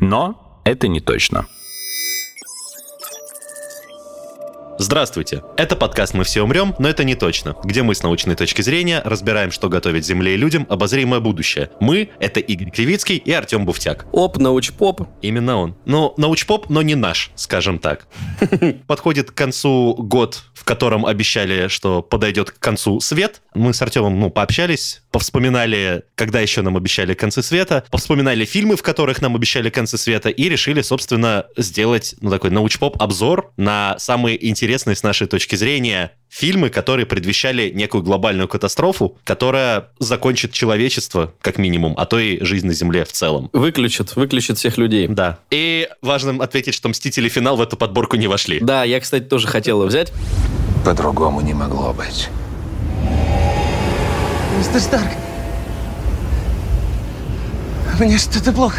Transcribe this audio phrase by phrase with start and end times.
[0.00, 1.46] Но это не точно.
[4.80, 5.42] Здравствуйте!
[5.56, 9.02] Это подкаст «Мы все умрем, но это не точно», где мы с научной точки зрения
[9.04, 11.70] разбираем, что готовит Земле и людям обозримое будущее.
[11.80, 14.06] Мы— это Игорь Кривицкий и Артем Буфтяк.
[14.12, 15.08] Оп, научпоп.
[15.20, 15.76] Именно он.
[15.84, 18.06] Ну, научпоп, но не наш, скажем так.
[18.86, 23.42] Подходит к концу год, в котором обещали, что подойдет к концу свет.
[23.54, 28.84] Мы с Артемом, ну, пообщались, повспоминали, когда еще нам обещали концы света, повспоминали фильмы, в
[28.84, 34.67] которых нам обещали концы света, и решили, собственно, сделать, ну, такой научпоп-обзор на самые интересные
[34.76, 41.94] с нашей точки зрения фильмы, которые предвещали некую глобальную катастрофу, которая закончит человечество, как минимум,
[41.96, 43.48] а то и жизнь на Земле в целом.
[43.52, 45.08] Выключит, выключит всех людей.
[45.08, 45.38] Да.
[45.50, 47.28] И важно ответить, что «Мстители.
[47.28, 48.58] Финал» в эту подборку не вошли.
[48.60, 50.12] Да, я, кстати, тоже хотел его взять.
[50.84, 52.28] По-другому не могло быть.
[54.58, 55.08] Мистер Старк.
[58.00, 58.78] Мне что-то плохо.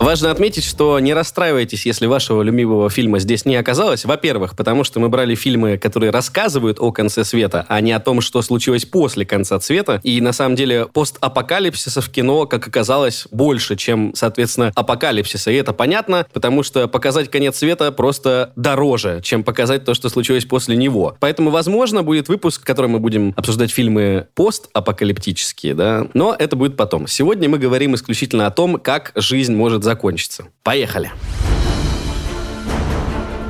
[0.00, 4.04] Важно отметить, что не расстраивайтесь, если вашего любимого фильма здесь не оказалось.
[4.04, 8.20] Во-первых, потому что мы брали фильмы, которые рассказывают о конце света, а не о том,
[8.20, 10.00] что случилось после конца света.
[10.04, 15.50] И на самом деле постапокалипсиса в кино, как оказалось, больше, чем, соответственно, апокалипсиса.
[15.50, 20.44] И это понятно, потому что показать конец света просто дороже, чем показать то, что случилось
[20.44, 21.16] после него.
[21.18, 26.76] Поэтому, возможно, будет выпуск, в котором мы будем обсуждать фильмы постапокалиптические, да, но это будет
[26.76, 27.08] потом.
[27.08, 30.44] Сегодня мы говорим исключительно о том, как жизнь может закончится.
[30.62, 31.10] Поехали.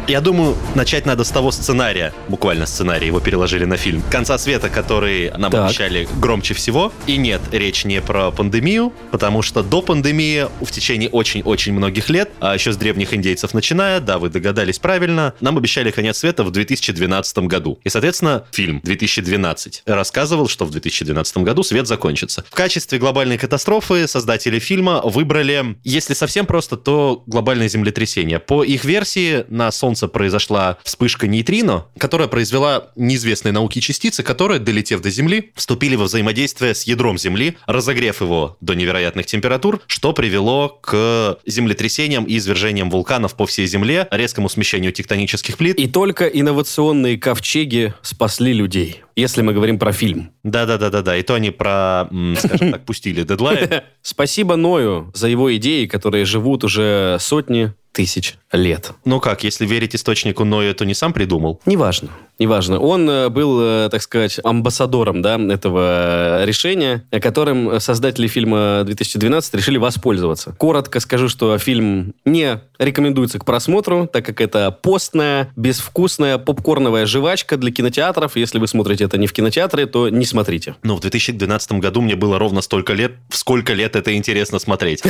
[0.09, 4.03] Я думаю, начать надо с того сценария, буквально сценарий, его переложили на фильм.
[4.11, 5.67] «Конца света», который нам Так.
[5.67, 6.95] обещали громче всего.
[7.07, 12.31] И нет, речь не про пандемию, потому что до пандемии в течение очень-очень многих лет,
[12.41, 16.53] а еще с древних индейцев начиная, да, вы догадались правильно, нам обещали конец света в
[16.53, 17.79] 2012 году.
[17.85, 22.47] И, соответственно, фильм 2012 рассказывал, что в 2012 году свет закончится.
[22.49, 28.39] В качестве глобальной катастрофы создатели фильма выбрали, если совсем просто, то глобальное землетрясение.
[28.39, 35.01] По их версии, на Солнце произошла вспышка нейтрино, которая произвела неизвестные науки частицы, которые, долетев
[35.01, 40.69] до Земли, вступили во взаимодействие с ядром Земли, разогрев его до невероятных температур, что привело
[40.69, 45.77] к землетрясениям и извержениям вулканов по всей Земле, резкому смещению тектонических плит.
[45.79, 50.31] И только инновационные ковчеги спасли людей, если мы говорим про фильм.
[50.45, 53.83] Да-да-да-да-да, и то они про, скажем так, пустили дедлайн.
[54.03, 58.93] Спасибо Ною за его идеи, которые живут уже сотни тысяч лет.
[59.05, 61.61] Ну как, если верить источнику Ноя, то не сам придумал.
[61.67, 62.79] Неважно, неважно.
[62.79, 69.55] Он э, был, э, так сказать, амбассадором да, этого э, решения, которым создатели фильма 2012
[69.55, 70.55] решили воспользоваться.
[70.59, 77.57] Коротко скажу, что фильм не рекомендуется к просмотру, так как это постная, безвкусная попкорновая жвачка
[77.57, 78.37] для кинотеатров.
[78.37, 80.77] Если вы смотрите это не в кинотеатре, то не смотрите.
[80.83, 85.03] Ну, в 2012 году мне было ровно столько лет, в сколько лет это интересно смотреть.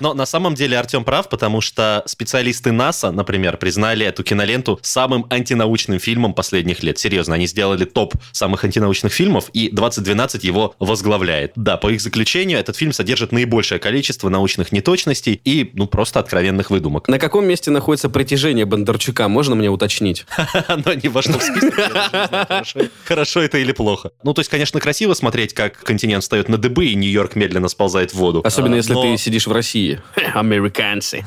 [0.00, 5.26] Но на самом деле Артем прав, потому что специалисты НАСА, например, признали эту киноленту самым
[5.30, 6.98] антинаучным фильмом последних лет.
[6.98, 11.52] Серьезно, они сделали топ самых антинаучных фильмов, и 2012 его возглавляет.
[11.56, 16.70] Да, по их заключению, этот фильм содержит наибольшее количество научных неточностей и, ну, просто откровенных
[16.70, 17.08] выдумок.
[17.08, 20.26] На каком месте находится притяжение Бондарчука, можно мне уточнить?
[20.68, 24.10] Оно не вошло в знаю, Хорошо это или плохо.
[24.22, 28.12] Ну, то есть, конечно, красиво смотреть, как континент встает на дыбы, и Нью-Йорк медленно сползает
[28.12, 28.42] в воду.
[28.44, 30.00] Особенно А, если но- ты сидишь в России.
[30.34, 31.24] Американцы.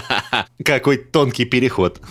[0.63, 2.01] Какой тонкий переход.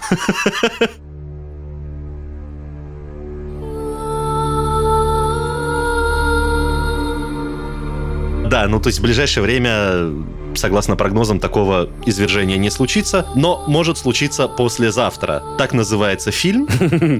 [8.54, 10.12] Да, ну то есть в ближайшее время,
[10.56, 15.42] согласно прогнозам, такого извержения не случится, но может случиться послезавтра.
[15.58, 16.66] Так называется фильм,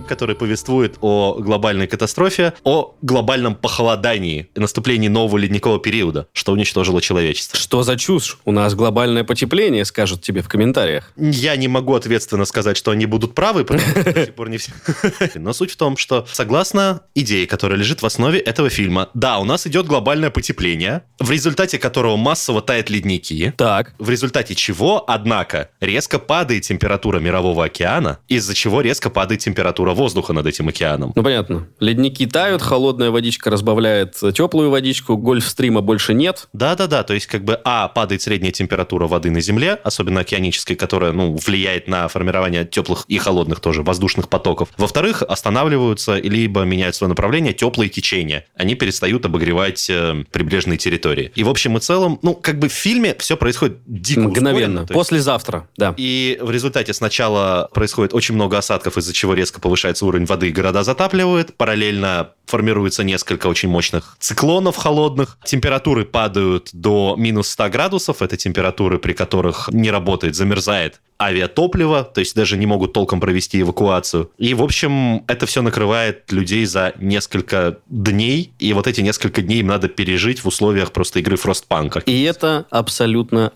[0.09, 7.01] который повествует о глобальной катастрофе, о глобальном похолодании и наступлении нового ледникового периода, что уничтожило
[7.01, 7.59] человечество.
[7.59, 8.39] Что за чушь?
[8.45, 11.13] У нас глобальное потепление, скажут тебе в комментариях.
[11.17, 14.59] Я не могу ответственно сказать, что они будут правы, потому что до сих пор не
[14.59, 14.73] все.
[15.35, 19.45] Но суть в том, что согласно идее, которая лежит в основе этого фильма, да, у
[19.45, 23.24] нас идет глобальное потепление, в результате которого массово тают ледники,
[23.57, 23.95] Так.
[23.99, 30.33] в результате чего, однако, резко падает температура мирового океана, из-за чего резко падает температура воздуха
[30.33, 31.13] над этим океаном.
[31.15, 31.67] Ну, понятно.
[31.81, 36.49] Ледники тают, холодная водичка разбавляет теплую водичку, гольфстрима больше нет.
[36.53, 41.13] Да-да-да, то есть как бы, а, падает средняя температура воды на Земле, особенно океанической, которая,
[41.13, 44.69] ну, влияет на формирование теплых и холодных тоже воздушных потоков.
[44.77, 48.47] Во-вторых, останавливаются либо меняют свое направление теплые течения.
[48.57, 51.33] Они перестают обогревать э, прибрежные территории.
[51.35, 54.83] И в общем и целом, ну, как бы в фильме все происходит дико Мгновенно.
[54.83, 55.95] ускоренно, Послезавтра, да.
[55.97, 60.53] и в результате сначала происходит очень много осадков, из-за чего резко повышается уровень воды, и
[60.53, 61.57] города затапливают.
[61.57, 68.99] Параллельно формируется несколько очень мощных циклонов холодных, температуры падают до минус 100 градусов, это температуры,
[68.99, 74.31] при которых не работает, замерзает авиатопливо, то есть даже не могут толком провести эвакуацию.
[74.37, 79.61] И, в общем, это все накрывает людей за несколько дней, и вот эти несколько дней
[79.61, 82.01] им надо пережить в условиях просто игры Фростпанка.
[82.01, 83.04] И это абсолютно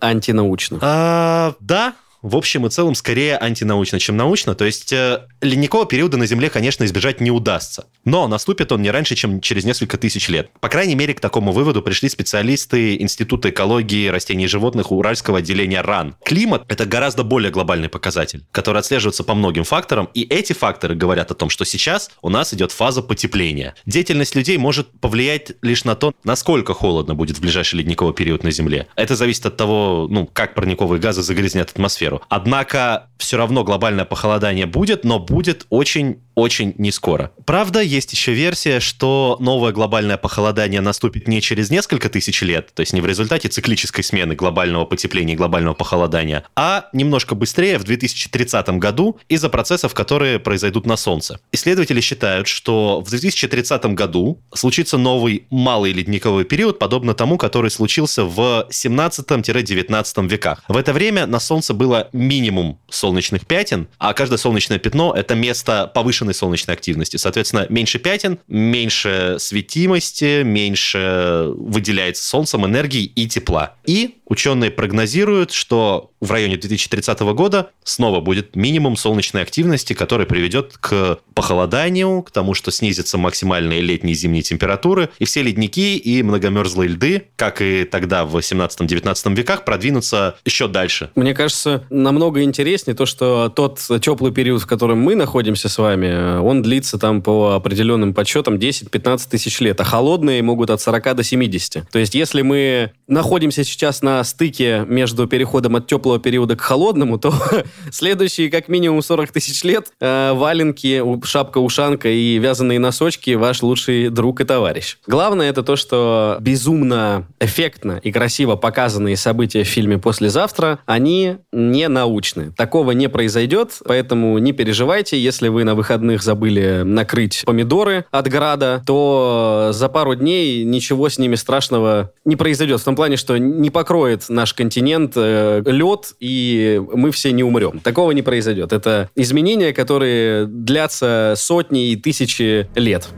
[0.00, 0.78] антинаучно.
[0.80, 4.54] А, да, в общем и целом скорее антинаучно, чем научно.
[4.54, 7.86] То есть э, ледникового периода на Земле, конечно, избежать не удастся.
[8.04, 10.50] Но наступит он не раньше, чем через несколько тысяч лет.
[10.60, 15.80] По крайней мере, к такому выводу пришли специалисты Института экологии растений и животных Уральского отделения
[15.80, 16.16] РАН.
[16.24, 20.08] Климат– это гораздо более глобальный показатель, который отслеживается по многим факторам.
[20.14, 23.74] И эти факторы говорят о том, что сейчас у нас идет фаза потепления.
[23.86, 28.50] Деятельность людей может повлиять лишь на то, насколько холодно будет в ближайший ледниковый период на
[28.50, 28.86] Земле.
[28.96, 32.22] Это зависит от того, ну, как парниковые газы загрязнят атмосферу.
[32.28, 37.32] Однако все равно глобальное похолодание будет, но будет очень очень не скоро.
[37.44, 42.80] Правда, есть еще версия, что новое глобальное похолодание наступит не через несколько тысяч лет, то
[42.80, 47.84] есть не в результате циклической смены глобального потепления и глобального похолодания, а немножко быстрее, в
[47.84, 51.40] 2030 году, из-за процессов, которые произойдут на Солнце.
[51.52, 58.24] Исследователи считают, что в 2030 году случится новый малый ледниковый период, подобно тому, который случился
[58.24, 60.62] в 17-19 веках.
[60.68, 65.90] В это время на Солнце было минимум солнечных пятен, а каждое солнечное пятно— это место
[65.92, 67.16] повышенной повышенной солнечной активности.
[67.16, 73.76] Соответственно, меньше пятен, меньше светимости, меньше выделяется солнцем энергии и тепла.
[73.86, 80.76] И ученые прогнозируют, что в районе 2030 года снова будет минимум солнечной активности, который приведет
[80.78, 86.22] к похолоданию, к тому, что снизятся максимальные летние и зимние температуры, и все ледники и
[86.22, 91.10] многомерзлые льды, как и тогда в 18-19 веках, продвинутся еще дальше.
[91.14, 96.38] Мне кажется, намного интереснее то, что тот теплый период, в котором мы находимся с вами,
[96.38, 101.22] он длится там по определенным подсчетам 10-15 тысяч лет, а холодные могут от 40 до
[101.22, 101.88] 70.
[101.90, 107.18] То есть, если мы находимся сейчас на стыке между переходом от теплого периода к холодному,
[107.18, 107.32] то
[107.90, 114.40] следующие как минимум 40 тысяч лет э, валенки, шапка-ушанка и вязаные носочки ваш лучший друг
[114.40, 114.98] и товарищ.
[115.06, 121.88] Главное это то, что безумно эффектно и красиво показанные события в фильме «Послезавтра», они не
[121.88, 122.52] научны.
[122.56, 128.82] Такого не произойдет, поэтому не переживайте, если вы на выходных забыли накрыть помидоры от града,
[128.86, 132.80] то за пару дней ничего с ними страшного не произойдет.
[132.80, 137.44] В том плане, что не покроет покроет наш континент э, лед, и мы все не
[137.44, 137.80] умрем.
[137.80, 138.72] Такого не произойдет.
[138.72, 143.08] Это изменения, которые длятся сотни и тысячи лет.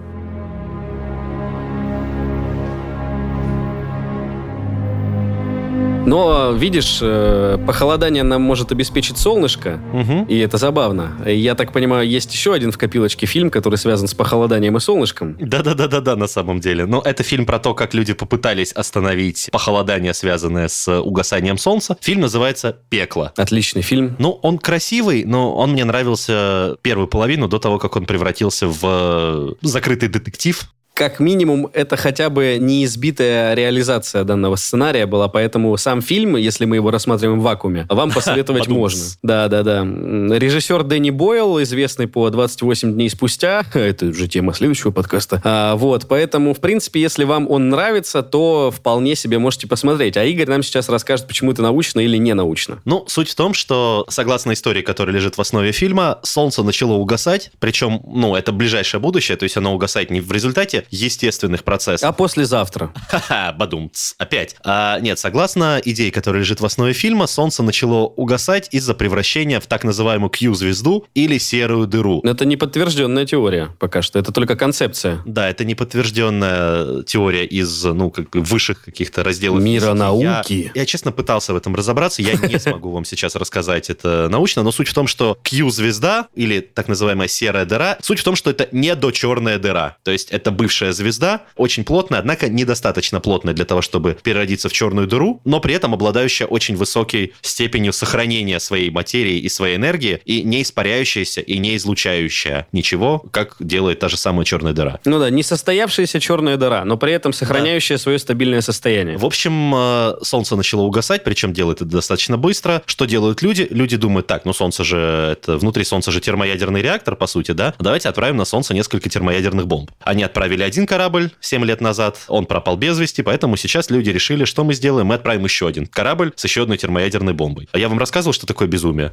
[6.11, 10.27] Но, видишь, э, похолодание нам может обеспечить солнышко, угу.
[10.29, 11.17] и это забавно.
[11.25, 15.37] Я так понимаю, есть еще один в копилочке фильм, который связан с похолоданием и солнышком.
[15.39, 16.85] Да-да-да-да-да, на самом деле.
[16.85, 21.97] Но это фильм про то, как люди попытались остановить похолодание, связанное с угасанием солнца.
[22.01, 23.33] Фильм называется «Пекло».
[23.37, 24.17] Отличный фильм.
[24.19, 29.55] Ну, он красивый, но он мне нравился первую половину до того, как он превратился в
[29.63, 30.69] закрытый детектив
[31.01, 36.77] как минимум, это хотя бы неизбитая реализация данного сценария была, поэтому сам фильм, если мы
[36.77, 39.03] его рассматриваем в вакууме, вам посоветовать можно.
[39.23, 39.83] Да, да, да.
[39.83, 45.41] Режиссер Дэнни Бойл, известный по 28 дней спустя, это уже тема следующего подкаста.
[45.43, 50.19] А, вот, поэтому, в принципе, если вам он нравится, то вполне себе можете посмотреть.
[50.19, 52.83] А Игорь нам сейчас расскажет, почему это научно или не научно.
[52.85, 57.53] Ну, суть в том, что, согласно истории, которая лежит в основе фильма, Солнце начало угасать,
[57.59, 62.09] причем, ну, это ближайшее будущее, то есть оно угасает не в результате естественных процессов.
[62.09, 62.93] А послезавтра?
[63.09, 64.57] Ха-ха, бадумц, опять.
[64.65, 69.67] А, нет, согласно идее, которая лежит в основе фильма, Солнце начало угасать из-за превращения в
[69.67, 72.21] так называемую Q-звезду или серую дыру.
[72.25, 75.23] Это не подтвержденная теория пока что, это только концепция.
[75.27, 79.99] Да, это не подтвержденная теория из, ну, как высших каких-то разделов Мира физики.
[79.99, 80.71] науки.
[80.75, 84.63] Я, я, честно, пытался в этом разобраться, я не смогу вам сейчас рассказать это научно,
[84.63, 88.51] но суть в том, что Q-звезда или так называемая серая дыра, суть в том, что
[88.51, 93.53] это не дочерная дыра, то есть это бывшая бывшая звезда, очень плотная, однако недостаточно плотная
[93.53, 98.59] для того, чтобы переродиться в черную дыру, но при этом обладающая очень высокой степенью сохранения
[98.61, 104.09] своей материи и своей энергии, и не испаряющаяся, и не излучающая ничего, как делает та
[104.09, 105.01] же самая черная дыра.
[105.05, 108.03] Ну да, не состоявшаяся черная дыра, но при этом сохраняющая да.
[108.03, 109.19] свое стабильное состояние.
[109.19, 112.83] В общем, э, Солнце начало угасать, причем делает это достаточно быстро.
[112.87, 113.67] Что делают люди?
[113.71, 114.97] Люди думают, так, ну Солнце же,
[115.33, 117.75] это внутри Солнца же термоядерный реактор, по сути, да?
[117.79, 119.91] Давайте отправим на Солнце несколько термоядерных бомб.
[120.01, 124.45] Они отправили один корабль 7 лет назад, он пропал без вести, поэтому сейчас люди решили,
[124.45, 127.69] что мы сделаем, мы отправим еще один корабль с еще одной термоядерной бомбой.
[127.73, 129.13] А я вам рассказывал, что такое безумие?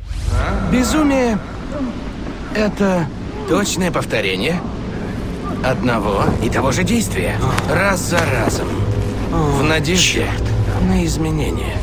[0.71, 1.39] Безумие—
[2.55, 3.07] это
[3.49, 4.59] точное повторение
[5.63, 7.35] одного и того же действия.
[7.69, 8.67] Раз за разом.
[9.31, 10.25] В надежде
[10.87, 11.77] на изменения.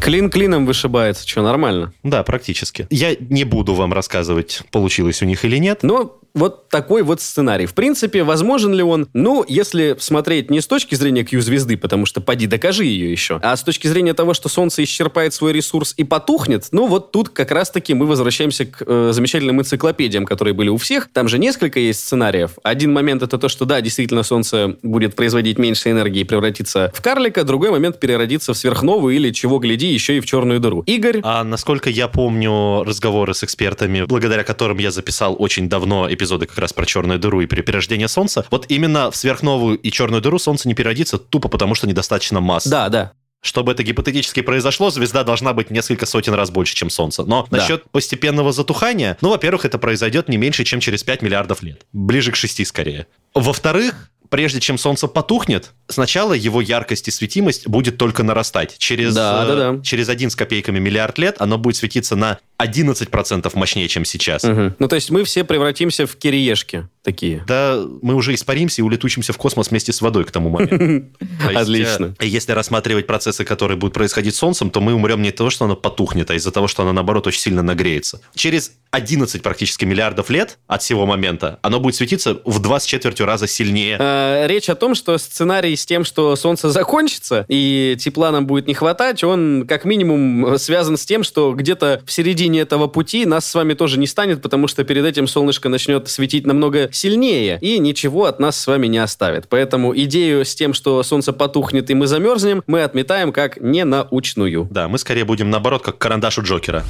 [0.00, 1.92] Клин клином вышибается, что, нормально?
[2.02, 2.86] Да, практически.
[2.90, 5.82] Я не буду вам рассказывать, получилось у них или нет.
[5.82, 7.64] Но вот такой вот сценарий.
[7.64, 9.08] В принципе, возможен ли он?
[9.14, 13.56] Ну, если смотреть не с точки зрения Q-звезды, потому что поди докажи ее еще, а
[13.56, 17.50] с точки зрения того, что Солнце исчерпает свой ресурс и потухнет, ну вот тут как
[17.50, 21.08] раз-таки мы возвращаемся к э, замечательным энциклопедиям, которые были у всех.
[21.10, 22.58] Там же несколько есть сценариев.
[22.62, 27.00] Один момент это то, что да, действительно Солнце будет производить меньше энергии и превратиться в
[27.00, 30.82] карлика, другой момент переродиться в сверхновую или, чего гляди, еще и в черную дыру.
[30.86, 36.46] Игорь, А насколько я помню разговоры с экспертами, благодаря которым я записал очень давно эпизоды
[36.46, 40.22] как раз про черную дыру и при перерождении Солнца, вот именно в сверхновую и черную
[40.22, 42.66] дыру Солнце не переродится тупо потому, что недостаточно масс.
[42.66, 43.12] да, да,
[43.42, 47.22] Чтобы это гипотетически произошло, звезда должна быть несколько сотен раз больше, чем Солнце.
[47.24, 47.58] Но Да.
[47.58, 51.86] насчет постепенного затухания, ну, во-первых, это произойдет не меньше, чем через 5 миллиардов лет.
[51.92, 53.06] Ближе к 6 скорее.
[53.34, 58.76] Во-вторых, прежде чем Солнце потухнет, сначала его яркость и светимость будет только нарастать.
[58.78, 59.82] Через, Да, э, да, да.
[59.82, 64.44] через один с копейками миллиард лет оно будет светиться на 11% мощнее, чем сейчас.
[64.44, 64.74] Мгм.
[64.78, 67.42] Ну, то есть мы все превратимся в кириешки такие.
[67.46, 71.06] Да, мы уже испаримся и улетучимся в космос вместе с водой к тому моменту.
[71.54, 72.14] Отлично.
[72.18, 75.50] э, Если рассматривать процессы, которые будут происходить с Солнцем, то мы умрем не от того,
[75.50, 78.20] что оно потухнет, а из-за того, что оно, наоборот, очень сильно нагреется.
[78.34, 83.26] Через 11 практически миллиардов лет от сего момента оно будет светиться в два с четвертью
[83.26, 83.96] раза сильнее.
[84.00, 88.66] Э, Речь о том, что сценарий с тем, что Солнце закончится и тепла нам будет
[88.66, 93.46] не хватать, он как минимум связан с тем, что где-то в середине этого пути нас
[93.48, 97.78] с вами тоже не станет, потому что перед этим солнышко начнет светить намного сильнее и
[97.78, 99.48] ничего от нас с вами не оставит.
[99.48, 104.66] Поэтому идею с тем, что Солнце потухнет и мы замерзнем, мы отметаем как ненаучную.
[104.70, 106.84] Да, мы скорее будем, наоборот, как карандаш у Джокера.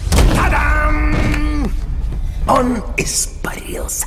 [2.49, 4.07] Он испарился.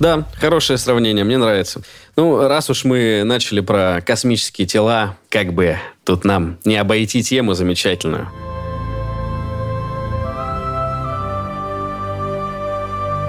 [0.00, 1.82] Да, хорошее сравнение, мне нравится.
[2.16, 7.54] Ну, раз уж мы начали про космические тела, как бы тут нам не обойти тему
[7.54, 8.30] замечательную.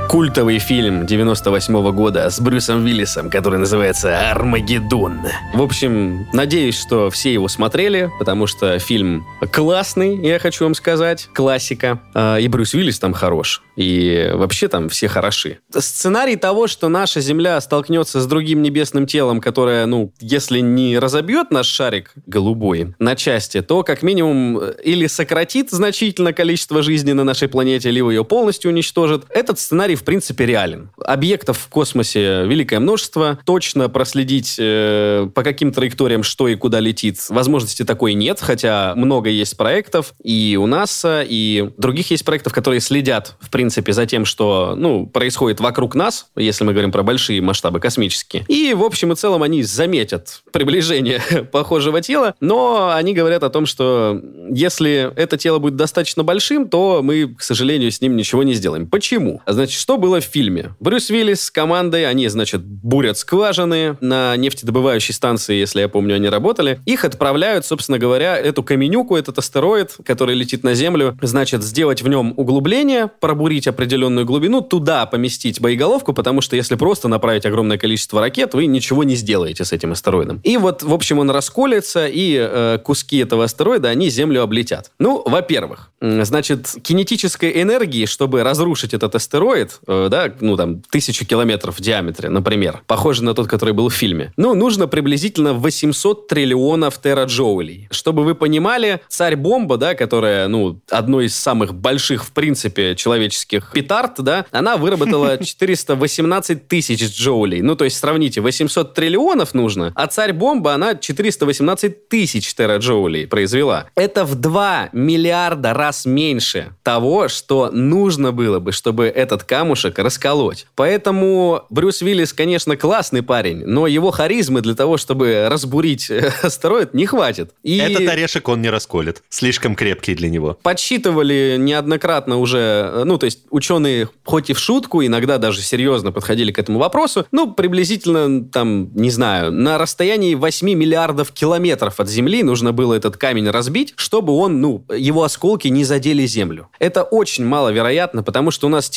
[0.09, 5.19] Культовый фильм 98 года с Брюсом Уиллисом, который называется «Армагеддон».
[5.53, 11.29] В общем, надеюсь, что все его смотрели, потому что фильм классный, я хочу вам сказать,
[11.31, 12.01] классика.
[12.15, 13.61] А, И Брюс Уиллис там хорош.
[13.75, 15.59] И вообще там все хороши.
[15.71, 21.51] Сценарий того, что наша Земля столкнется с другим небесным телом, которое, ну, если не разобьет
[21.51, 27.23] наш шарик голубой на части, то как минимум э, или сократит значительно количество жизни на
[27.23, 29.25] нашей планете, либо ее полностью уничтожит.
[29.29, 30.89] Этот сценарий, в принципе, реален.
[30.97, 33.39] Объектов в космосе великое множество.
[33.45, 39.29] Точно проследить э, по каким траекториям, что и куда летит, возможности такой нет, хотя много
[39.29, 44.25] есть проектов и у НАСА, и других есть проектов, которые следят, в принципе, за тем,
[44.25, 48.45] что, ну, происходит вокруг нас, если мы говорим про большие масштабы космические.
[48.47, 53.65] И, в общем и целом, они заметят приближение похожего тела, но они говорят о том,
[53.65, 58.53] что если это тело будет достаточно большим, то мы, к сожалению, с ним ничего не
[58.53, 58.87] сделаем.
[58.87, 59.41] Почему?
[59.45, 60.75] А Значит, что было в фильме?
[60.79, 66.29] Брюс Уиллис с командой, они, значит, бурят скважины на нефтедобывающей станции, если я помню, они
[66.29, 66.79] работали.
[66.85, 72.07] Их отправляют, собственно говоря, эту каменюку, этот астероид, который летит на Землю, значит, сделать в
[72.07, 78.21] нем углубление, пробурить определенную глубину, туда поместить боеголовку, потому что если просто направить огромное количество
[78.21, 80.39] ракет, вы ничего не сделаете с этим астероидом.
[80.43, 84.91] И вот, в общем, он расколется, и э, куски этого астероида, они Землю облетят.
[84.99, 91.77] Ну, во-первых, значит, кинетической энергии, чтобы разрушить этот астероид, э, да, ну, там, тысячу километров
[91.77, 96.97] в диаметре, например, похоже на тот, который был в фильме, ну, нужно приблизительно 800 триллионов
[96.97, 97.87] тераджоулей.
[97.91, 104.13] Чтобы вы понимали, царь-бомба, да, которая, ну, одно из самых больших, в принципе, человеческих петард,
[104.19, 107.61] да, она выработала 418 тысяч джоулей.
[107.61, 113.87] Ну, то есть, сравните, 800 триллионов нужно, а царь-бомба, она 418 тысяч тераджоулей произвела.
[113.95, 120.67] Это в 2 миллиарда раз меньше того, что нужно было бы, чтобы этот камушек расколоть.
[120.75, 126.93] Поэтому Брюс Уиллис, конечно, классный парень, но его харизмы для того, чтобы разбурить э, астероид,
[126.93, 127.51] не хватит.
[127.63, 127.77] И...
[127.77, 129.23] Этот орешек он не расколет.
[129.29, 130.57] Слишком крепкий для него.
[130.61, 136.11] подсчитывали неоднократно уже, э, ну, то есть ученые хоть и в шутку, иногда даже серьезно
[136.11, 142.09] подходили к этому вопросу, ну, приблизительно, там, не знаю, на расстоянии 8 миллиардов километров от
[142.09, 146.69] Земли нужно было этот камень разбить, чтобы он, ну, его осколки не задели Землю.
[146.79, 148.89] Это очень маловероятно, потому что у нас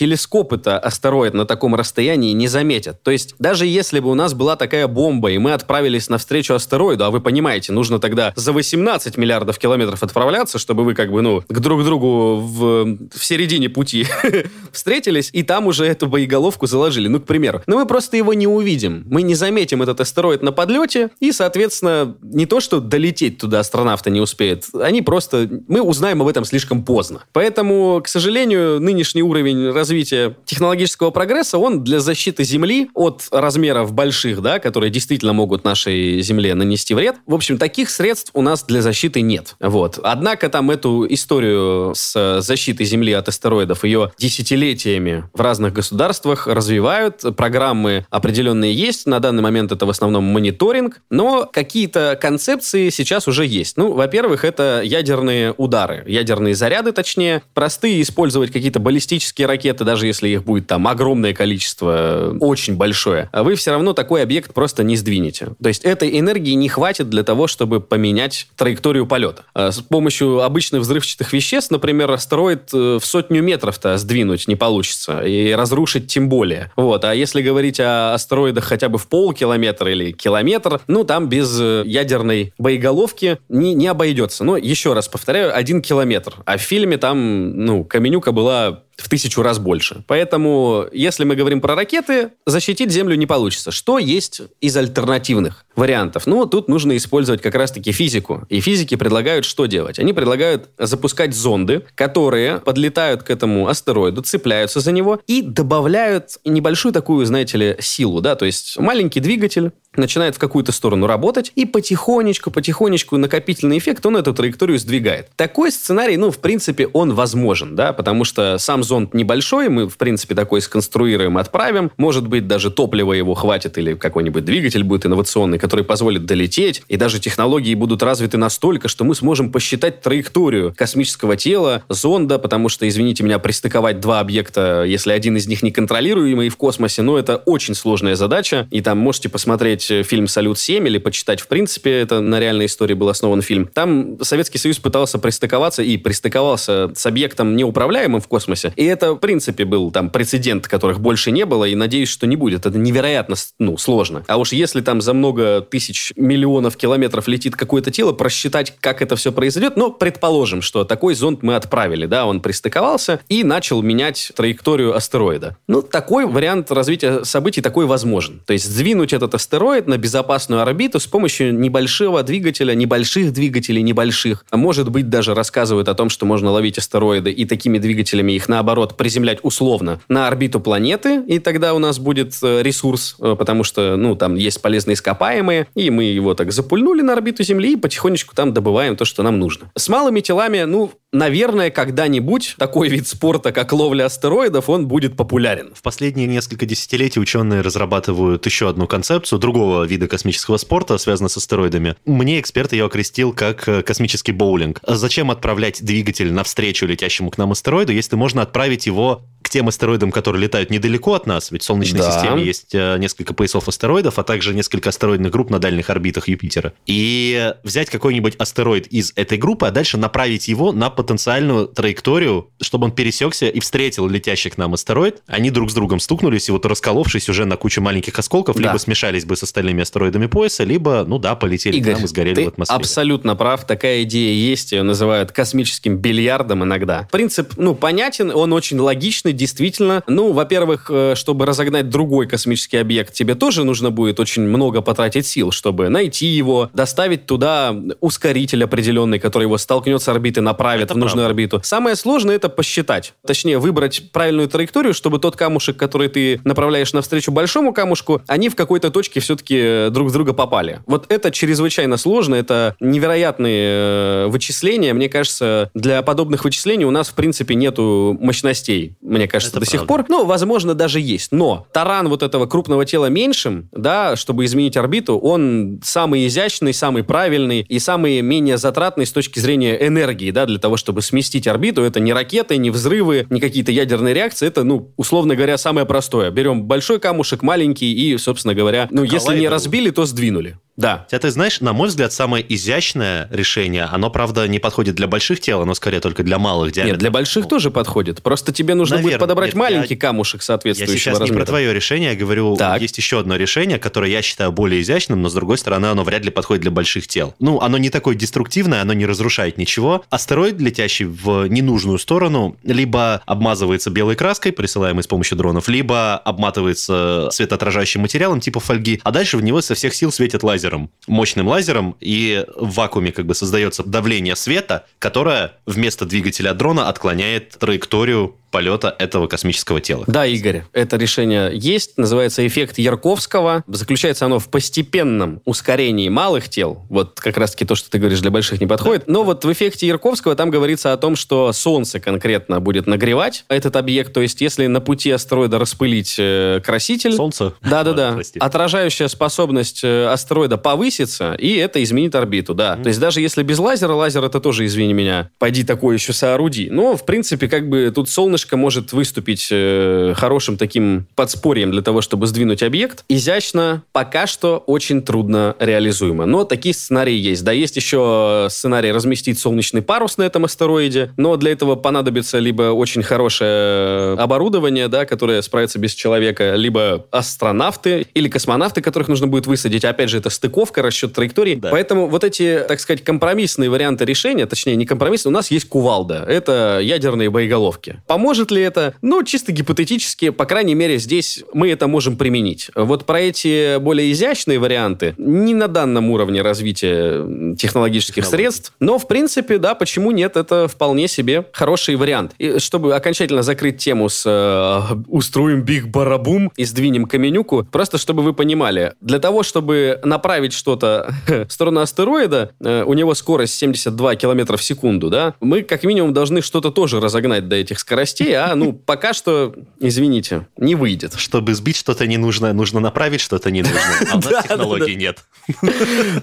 [0.63, 3.03] телескопы-то астероид на таком расстоянии не заметят.
[3.03, 7.05] То есть даже если бы у нас была такая бомба, и мы отправились навстречу астероиду,
[7.05, 11.43] а вы понимаете, нужно тогда за 18 миллиардов километров отправляться, чтобы вы как бы, ну,
[11.49, 14.07] к друг другу в, в середине пути
[14.73, 17.09] встретились, и там уже эту боеголовку заложили.
[17.09, 17.63] Ну, к примеру.
[17.67, 19.05] Но мы просто его не увидим.
[19.07, 24.11] Мы не заметим этот астероид на подлете, и, соответственно, не то, что долететь туда астронавты
[24.11, 25.49] не успеют, они просто...
[25.69, 27.25] Мы узнаем об этом слишком поздно.
[27.33, 34.43] Поэтому, к сожалению, нынешний уровень развития технологического прогресса, он для защиты Земли от размеров больших,
[34.43, 37.17] да, которые действительно могут нашей Земле нанести вред.
[37.27, 39.57] В общем, таких средств у нас для защиты нет.
[39.61, 39.99] Вот.
[40.03, 47.23] Однако там эту историю с защитой Земли от астероидов, ее десятилетиями в разных государствах развивают.
[47.35, 49.07] Программы определенные есть.
[49.07, 51.01] На данный момент это в основном мониторинг.
[51.09, 53.79] Но какие-то концепции сейчас уже есть.
[53.79, 56.05] Ну, во-первых, это ядерные удары.
[56.07, 57.43] Ядерные заряды, точнее.
[57.55, 63.29] Простые использовать какие-то баллистические ракеты, даже если их будет там огромное количество, очень большое.
[63.33, 65.49] А вы все равно такой объект просто не сдвинете.
[65.63, 69.45] То есть этой энергии не хватит для того, чтобы поменять траекторию полета.
[69.55, 75.21] А С помощью обычных взрывчатых веществ, например, астероид э, в сотню метров-то сдвинуть не получится.
[75.21, 76.71] И разрушить тем более.
[76.77, 77.05] Вот.
[77.05, 81.83] А если говорить о астероидах хотя бы в полкилометра или километр, ну, там без э,
[81.87, 84.45] ядерной боеголовки не, не обойдется.
[84.45, 86.35] Но еще раз повторяю, один километр.
[86.45, 90.05] А в фильме там, ну, Каменюка была в тысячу раз больше.
[90.07, 93.71] Поэтому, если мы говорим про ракеты, защитить Землю не получится.
[93.71, 96.27] Что есть из альтернативных вариантов?
[96.27, 98.45] Ну, тут нужно использовать как раз-таки физику.
[98.49, 99.99] И физики предлагают что делать?
[99.99, 106.93] Они предлагают запускать зонды, которые подлетают к этому астероиду, цепляются за него и добавляют небольшую
[106.93, 111.67] такую, знаете ли, силу, да, то есть маленький двигатель, начинает в какую-то сторону работать, и
[111.67, 115.29] потихонечку, потихонечку накопительный эффект, он эту траекторию сдвигает.
[115.37, 119.97] Такой сценарий, ну, в принципе, он возможен, да, потому что сам зонд небольшой, мы, в
[119.97, 125.59] принципе, такой сконструируем, отправим, может быть, даже топлива его хватит, или какой-нибудь двигатель будет инновационный,
[125.59, 131.37] который позволит долететь, и даже технологии будут развиты настолько, что мы сможем посчитать траекторию космического
[131.37, 136.57] тела, зонда, потому что, извините меня, пристыковать два объекта, если один из них неконтролируемый в
[136.57, 141.41] космосе, ну, это очень сложная задача, и там можете посмотреть посмотреть фильм «Салют-7» или почитать,
[141.41, 143.69] в принципе, это на реальной истории был основан фильм.
[143.73, 148.73] Там Советский Союз пытался пристыковаться и пристыковался с объектом неуправляемым в космосе.
[148.77, 152.37] И это, в принципе, был там прецедент, которых больше не было, и надеюсь, что не
[152.37, 152.67] будет.
[152.67, 154.25] Это невероятно ну, сложно.
[154.29, 159.17] А уж если там за много тысяч миллионов километров летит какое-то тело, просчитать, как это
[159.17, 164.33] все произойдет, ну, предположим, что такой зонд мы отправили, да, он пристыковался и начал менять
[164.37, 165.57] траекторию астероида.
[165.67, 168.41] Ну, такой вариант развития событий такой возможен.
[168.47, 174.45] То есть сдвинуть этот астероид на безопасную орбиту с помощью небольшого двигателя, небольших двигателей, небольших.
[174.51, 178.49] А может быть, даже рассказывают о том, что можно ловить астероиды и такими двигателями их,
[178.49, 183.65] наоборот, приземлять условно на орбиту планеты, и тогда у нас будет э, ресурс, э, потому
[183.65, 187.77] что, ну, там есть полезные ископаемые, и мы его так запульнули на орбиту Земли и
[187.77, 189.71] потихонечку там добываем то, что нам нужно.
[189.77, 195.73] С малыми телами, ну, наверное, когда-нибудь такой вид спорта, как ловля астероидов, он будет популярен.
[195.75, 201.37] В последние несколько десятилетий ученые разрабатывают еще одну концепцию другого вида космического спорта, связанного с
[201.37, 201.97] астероидами.
[202.07, 204.81] Мне эксперт ее окрестил как э, космический боулинг.
[204.87, 209.23] Зачем отправлять двигатель навстречу летящему к нам астероиду, если можно отправить его
[209.53, 212.11] тем астероидам, которые летают недалеко от нас, ведь в Солнечной Да.
[212.11, 216.73] системе есть э, несколько поясов астероидов, а также несколько астероидных групп на дальних орбитах Юпитера.
[216.87, 222.87] И взять какой-нибудь астероид из этой группы, а дальше направить его на потенциальную траекторию, чтобы
[222.87, 225.23] он пересекся и встретил летящий к нам астероид.
[225.27, 228.63] Они друг с другом стукнулись, и вот расколовшись уже на кучу маленьких осколков, Да.
[228.63, 232.07] либо смешались бы с остальными астероидами пояса, либо, ну да, полетели к Игорь, нам и
[232.07, 232.77] сгорели ты в атмосфере.
[232.79, 233.67] абсолютно прав.
[233.67, 234.73] Такая идея есть.
[234.73, 237.09] Ее называют космическим бильярдом иногда.
[237.13, 240.05] Принцип, ну, понятен, он очень логичный, действительно.
[240.07, 245.27] Ну, во-первых, э, чтобы разогнать другой космический объект, тебе тоже нужно будет очень много потратить
[245.27, 250.95] сил, чтобы найти его, доставить туда ускоритель определенный, который его столкнет с орбиты, направит Это
[250.95, 251.31] в нужную правда.
[251.31, 251.61] орбиту.
[251.65, 253.15] Самое сложное это посчитать.
[253.27, 258.55] Точнее, выбрать правильную траекторию, чтобы тот камушек, который ты направляешь навстречу большому камушку, они в
[258.55, 260.81] какой-то точке все-таки друг в друга попали.
[260.87, 264.95] Вот это чрезвычайно сложно, это невероятные э, вычисления.
[264.95, 269.67] Мне кажется, для подобных вычислений у нас, в принципе, нету мощностей, мне кажется, Это до
[269.67, 270.05] сих правда.
[270.05, 270.07] пор.
[270.09, 271.33] Ну, возможно, даже есть.
[271.33, 277.05] Но таран вот этого крупного тела меньшим, да, чтобы изменить орбиту, он самый изящный, самый
[277.05, 281.83] правильный и самый менее затратный с точки зрения энергии, да, для того, чтобы сместить орбиту.
[281.83, 284.47] Это не ракеты, не взрывы, не какие-то ядерные реакции.
[284.47, 286.31] Это, ну, условно говоря, самое простое.
[286.31, 289.51] Берем большой камушек, маленький и, собственно говоря, ну, если не Коллайдер.
[289.51, 290.57] разбили, то сдвинули.
[290.77, 291.05] Да.
[291.11, 295.41] Хотя ты знаешь, на мой взгляд, самое изящное решение, оно, правда, не подходит для больших
[295.41, 296.95] тел, оно скорее только для малых диаметров.
[296.95, 298.23] Нет, для больших тоже подходит.
[298.23, 299.21] Просто тебе нужно будет Наверное.
[299.21, 301.41] подобрать Нет, маленький я- камушек Я соответствующего сейчас не размера.
[301.41, 302.81] про твое решение, я говорю, Так.
[302.81, 306.25] есть еще одно решение, которое я считаю более изящным, но с другой стороны, оно вряд
[306.25, 307.35] ли подходит для больших тел.
[307.39, 310.05] Ну, оно не такое деструктивное, оно не разрушает ничего.
[310.11, 317.29] Астероид, летящий в ненужную сторону, либо обмазывается белой краской, присылаемой с помощью дронов, либо обматывается
[317.31, 321.97] светоотражающим материалом типа фольги, а дальше в него со всех сил светит лазером, мощным лазером,
[322.01, 328.95] и в вакууме как бы создается давление света, которое вместо двигателя дрона отклоняет траекторию полета
[328.99, 330.05] этого космического тела.
[330.07, 333.65] Да, Игорь, это решение есть, называется эффект Ярковского.
[333.67, 336.85] Заключается оно в постепенном ускорении малых тел.
[336.89, 339.09] Вот как раз-таки то, что ты говоришь, для больших не подходит.
[339.09, 343.75] Но вот в эффекте Ярковского там говорится о том, что Солнце конкретно будет нагревать этот
[343.75, 344.13] объект.
[344.13, 347.15] То есть если на пути астероида распылить э, краситель...
[347.15, 347.55] Солнце?
[347.63, 348.19] Да-да-да.
[348.39, 352.77] Отражающая способность э, астероида повысится, и это изменит орбиту, да.
[352.77, 356.69] То есть даже если без лазера, лазер это тоже, извини меня, пойди такое еще сооруди.
[356.71, 362.01] Но, в принципе, как бы тут солнышко может выступить э, хорошим таким подспорьем для того,
[362.01, 363.05] чтобы сдвинуть объект.
[363.09, 366.27] Изящно, пока что очень трудно реализуемо.
[366.27, 367.45] Но такие сценарии есть.
[367.45, 372.73] Да, есть еще сценарий разместить солнечный парус на этом астероиде, но для этого понадобится либо
[372.73, 379.47] очень хорошее оборудование, да, которое справится без человека, либо астронавты или космонавты, которых нужно будет
[379.47, 379.85] высадить.
[379.85, 381.55] Опять же, это стыковка, расчет траектории.
[381.55, 381.71] Да.
[381.71, 386.25] Поэтому вот эти, так сказать, компромиссные варианты решения, точнее, не компромиссные, у нас есть кувалда.
[386.29, 388.01] Это ядерные боеголовки.
[388.07, 388.95] Поможет ли это?
[389.03, 392.71] Ну, чисто гипотетически, по крайней мере, здесь мы это можем применить.
[392.75, 398.43] Вот про эти более изящные варианты не на данном уровне развития технологических Технологий.
[398.45, 402.33] средств, но, в принципе, да, почему нет, это вполне себе хороший вариант.
[402.39, 408.23] И чтобы окончательно закрыть тему с э, устроим биг барабум и сдвинем каменюку, просто чтобы
[408.23, 411.15] вы понимали, для того, чтобы направить что-то
[411.49, 416.13] в сторону астероида, э, у него скорость 72 километра в секунду, да, мы как минимум
[416.13, 421.15] должны что-то тоже разогнать до этих скоростей, а, ну, пока что, извините, не выйдет.
[421.17, 424.07] Чтобы сбить что-то ненужное, нужно направить что-то ненужное.
[424.11, 425.25] А у нас Да, технологий нет.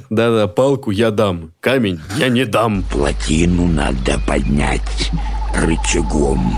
[0.09, 2.83] Да-да, палку я дам, камень я не дам.
[2.83, 5.11] Плотину надо поднять
[5.55, 6.57] рычагом.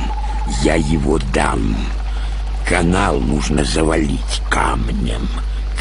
[0.64, 1.76] Я его дам.
[2.68, 5.28] Канал нужно завалить камнем.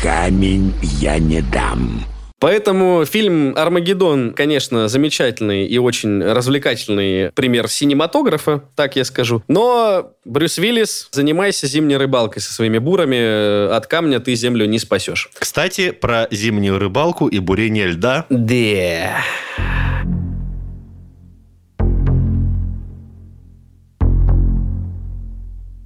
[0.03, 2.05] Камень я не дам.
[2.41, 9.43] Поэтому фильм «Армагеддон», конечно, замечательный и очень развлекательный пример синематографа, так я скажу.
[9.47, 13.71] Но, Брюс Уиллис, занимайся зимней рыбалкой со своими бурами.
[13.71, 15.29] От камня ты землю не спасешь.
[15.39, 18.25] Кстати, про зимнюю рыбалку и бурение льда.
[18.31, 19.21] Да.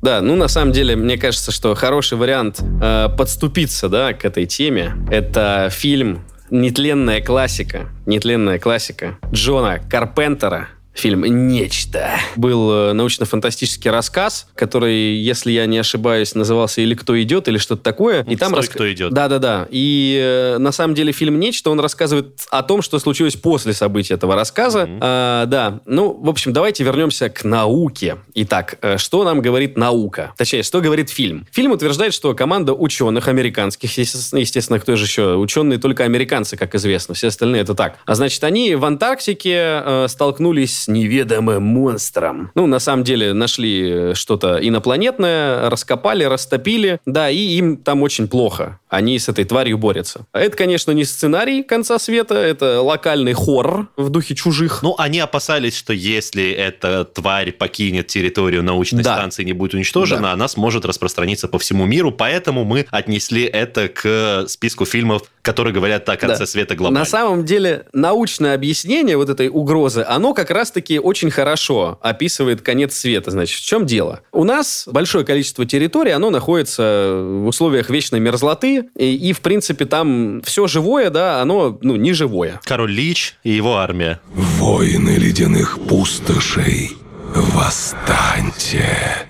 [0.03, 4.45] Да, ну на самом деле, мне кажется, что хороший вариант э, подступиться, да, к этой
[4.47, 4.95] теме.
[5.11, 6.23] Это фильм
[6.55, 7.88] «Нетленная классика».
[8.07, 10.69] «Нетленная классика» Джона Карпентера.
[10.94, 12.18] Фильм «Нечто».
[12.37, 17.83] Был э, научно-фантастический рассказ, который, если я не ошибаюсь, назывался «Или кто идет», или что-то
[17.83, 18.22] такое.
[18.24, 19.12] И там «Стой, раска- кто идет».
[19.12, 19.66] Да-да-да.
[19.70, 24.14] И э, на самом деле фильм «Нечто», он рассказывает о том, что случилось после событий
[24.14, 24.88] этого рассказа.
[25.00, 25.80] А, да.
[25.85, 28.18] Ну, в общем, давайте вернемся к науке.
[28.35, 30.33] Итак, э, что нам говорит наука?
[30.37, 31.46] Точнее, что говорит фильм?
[31.50, 35.35] Фильм утверждает, что команда ученых американских, естественно, кто же еще?
[35.35, 37.14] Ученые только американцы, как известно.
[37.14, 37.98] Все остальные это так.
[38.07, 42.51] А значит, они в Антарктике э, столкнулись с неведомым монстром.
[42.55, 47.01] Ну, на самом деле, нашли э, что-то инопланетное, раскопали, растопили.
[47.07, 48.79] Да, и им там очень плохо.
[48.88, 50.27] Они с этой тварью борются.
[50.33, 54.81] А Это, конечно, не сценарий конца света, это локальный хоррор в духе чужих.
[54.83, 59.14] Ну, они опасались, что если эта тварь покинет территорию научной Да.
[59.16, 63.88] станции и не будет уничтожена, она сможет распространиться по всему миру, поэтому мы отнесли это
[63.88, 66.46] к списку фильмов, которые говорят о конце Да.
[66.46, 67.00] света глобально.
[67.00, 72.94] На самом деле, научное объяснение вот этой угрозы, оно как раз-таки очень хорошо описывает конец
[72.96, 73.30] света.
[73.30, 74.22] Значит, в чем дело?
[74.33, 79.85] У нас большое количество территорий, оно находится в условиях вечной мерзлоты, и, и, в принципе,
[79.85, 82.61] там все живое, да, оно, ну, не живое.
[82.64, 84.20] Король Лич и его армия.
[84.33, 86.96] Воины ледяных пустошей,
[87.35, 89.28] восстаньте!